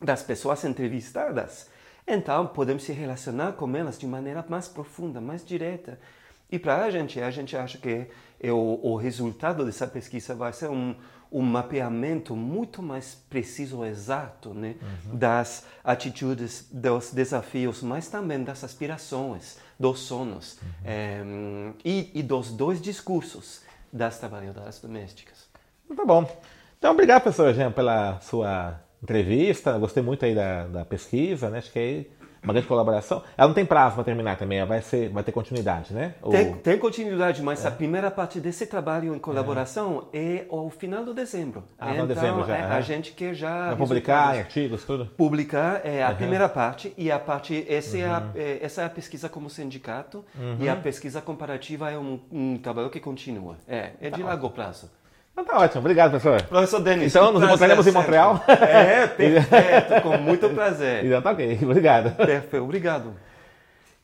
das 0.00 0.22
pessoas 0.22 0.64
entrevistadas, 0.64 1.70
então 2.06 2.46
podemos 2.48 2.82
se 2.82 2.92
relacionar 2.92 3.52
com 3.52 3.74
elas 3.74 3.98
de 3.98 4.06
maneira 4.06 4.44
mais 4.48 4.68
profunda, 4.68 5.20
mais 5.20 5.44
direta. 5.44 5.98
E 6.54 6.58
para 6.58 6.84
a 6.84 6.90
gente, 6.90 7.20
a 7.20 7.32
gente 7.32 7.56
acha 7.56 7.76
que 7.78 8.06
é 8.40 8.52
o, 8.52 8.78
o 8.80 8.94
resultado 8.94 9.64
dessa 9.64 9.88
pesquisa 9.88 10.36
vai 10.36 10.52
ser 10.52 10.70
um, 10.70 10.94
um 11.32 11.42
mapeamento 11.42 12.36
muito 12.36 12.80
mais 12.80 13.16
preciso, 13.28 13.84
exato, 13.84 14.54
né, 14.54 14.76
uhum. 14.80 15.16
das 15.16 15.66
atitudes, 15.82 16.68
dos 16.70 17.12
desafios, 17.12 17.82
mas 17.82 18.06
também 18.06 18.44
das 18.44 18.62
aspirações, 18.62 19.58
dos 19.76 19.98
sonhos 19.98 20.60
uhum. 20.62 20.68
é, 20.84 21.22
e, 21.84 22.12
e, 22.14 22.22
dos 22.22 22.52
dois 22.52 22.80
discursos 22.80 23.62
das 23.92 24.20
trabalhadoras 24.20 24.78
domésticas. 24.78 25.48
Tá 25.96 26.04
bom. 26.04 26.24
Então, 26.78 26.92
obrigado, 26.92 27.22
professor 27.22 27.52
Jean, 27.52 27.72
pela 27.72 28.20
sua 28.20 28.80
entrevista. 29.02 29.76
Gostei 29.76 30.04
muito 30.04 30.24
aí 30.24 30.36
da, 30.36 30.68
da 30.68 30.84
pesquisa, 30.84 31.50
né? 31.50 31.58
Acho 31.58 31.72
que 31.72 31.78
aí 31.80 32.10
uma 32.44 32.52
grande 32.52 32.68
colaboração. 32.68 33.22
Ela 33.36 33.48
não 33.48 33.54
tem 33.54 33.64
prazo 33.64 33.96
para 33.96 34.04
terminar 34.04 34.36
também, 34.36 34.58
ela 34.58 34.68
vai, 34.68 34.82
ser, 34.82 35.08
vai 35.08 35.24
ter 35.24 35.32
continuidade, 35.32 35.92
né? 35.92 36.14
Tem, 36.30 36.48
Ou... 36.48 36.56
tem 36.56 36.78
continuidade, 36.78 37.42
mas 37.42 37.64
é. 37.64 37.68
a 37.68 37.70
primeira 37.70 38.10
parte 38.10 38.38
desse 38.38 38.66
trabalho 38.66 39.14
em 39.14 39.18
colaboração 39.18 40.08
é, 40.12 40.24
é 40.24 40.46
ao 40.50 40.70
final 40.70 41.04
de 41.04 41.14
dezembro. 41.14 41.64
Ah, 41.78 41.92
então, 41.92 42.06
dezembro 42.06 42.46
já. 42.46 42.56
É, 42.56 42.62
a 42.64 42.80
gente 42.80 43.12
quer 43.12 43.34
já... 43.34 43.68
Vai 43.68 43.76
publicar 43.76 44.36
artigos, 44.36 44.84
tudo? 44.84 45.06
Publicar 45.06 45.80
é 45.84 46.02
a 46.02 46.10
uhum. 46.10 46.16
primeira 46.16 46.48
parte 46.48 46.92
e 46.96 47.10
a 47.10 47.18
parte... 47.18 47.64
Essa, 47.68 47.96
uhum. 47.96 48.02
é 48.02 48.06
a, 48.06 48.18
uhum. 48.18 48.30
é, 48.34 48.58
essa 48.62 48.82
é 48.82 48.84
a 48.84 48.90
pesquisa 48.90 49.28
como 49.28 49.48
sindicato 49.50 50.24
uhum. 50.38 50.56
e 50.60 50.68
a 50.68 50.76
pesquisa 50.76 51.20
comparativa 51.20 51.90
é 51.90 51.98
um, 51.98 52.20
um 52.30 52.58
trabalho 52.58 52.90
que 52.90 53.00
continua. 53.00 53.56
É, 53.66 53.92
é 54.00 54.10
de 54.10 54.22
tá 54.22 54.30
longo 54.30 54.50
prazo. 54.50 54.90
Então 55.34 55.44
tá 55.44 55.58
ótimo. 55.58 55.80
Obrigado, 55.80 56.12
professor. 56.12 56.42
Professor 56.46 56.80
Denis. 56.80 57.12
Então, 57.12 57.32
nos 57.32 57.42
encontraremos 57.42 57.84
em 57.84 57.90
Montreal? 57.90 58.40
É, 58.46 59.08
perfeito. 59.08 60.00
com 60.02 60.16
muito 60.16 60.48
prazer. 60.50 61.04
Então 61.04 61.20
tá 61.20 61.32
ok. 61.32 61.58
Obrigado. 61.60 62.16
Perfeito. 62.16 62.64
Obrigado. 62.64 63.14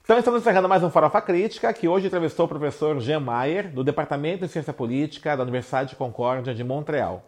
Então 0.03 0.19
estamos 0.19 0.41
encerrando 0.41 0.69
mais 0.69 0.83
um 0.83 0.91
Farofa 0.91 1.23
Crítica, 1.23 1.73
que 1.73 1.87
hoje 1.87 2.09
entrevistou 2.09 2.47
o 2.47 2.49
professor 2.49 2.99
Jean 2.99 3.21
Mayer, 3.21 3.71
do 3.71 3.85
Departamento 3.85 4.45
de 4.45 4.51
Ciência 4.51 4.73
Política 4.73 5.37
da 5.37 5.45
Universidade 5.45 5.91
de 5.91 5.97
Concórdia 5.97 6.53
de 6.53 6.65
Montreal. 6.65 7.23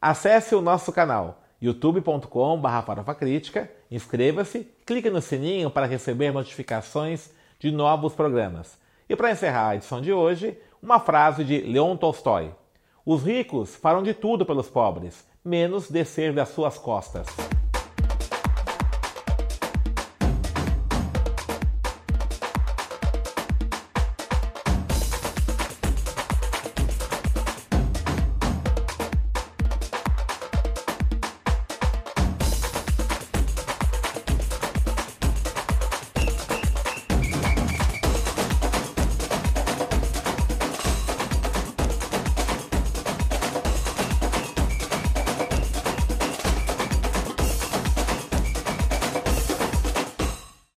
Acesse 0.00 0.54
o 0.54 0.60
nosso 0.60 0.92
canal 0.92 1.42
youtube.com.br 1.60 2.82
farofacrítica, 2.86 3.68
inscreva-se, 3.90 4.68
clique 4.86 5.10
no 5.10 5.20
sininho 5.20 5.72
para 5.72 5.86
receber 5.86 6.30
notificações 6.32 7.32
de 7.58 7.72
novos 7.72 8.14
programas. 8.14 8.78
E 9.08 9.16
para 9.16 9.32
encerrar 9.32 9.70
a 9.70 9.74
edição 9.74 10.00
de 10.00 10.12
hoje, 10.12 10.56
uma 10.80 11.00
frase 11.00 11.42
de 11.42 11.58
Leon 11.62 11.96
Tolstói. 11.96 12.52
Os 13.12 13.24
ricos 13.24 13.74
farão 13.74 14.04
de 14.04 14.14
tudo 14.14 14.46
pelos 14.46 14.70
pobres, 14.70 15.26
menos 15.44 15.90
descer 15.90 16.32
das 16.32 16.50
suas 16.50 16.78
costas. 16.78 17.26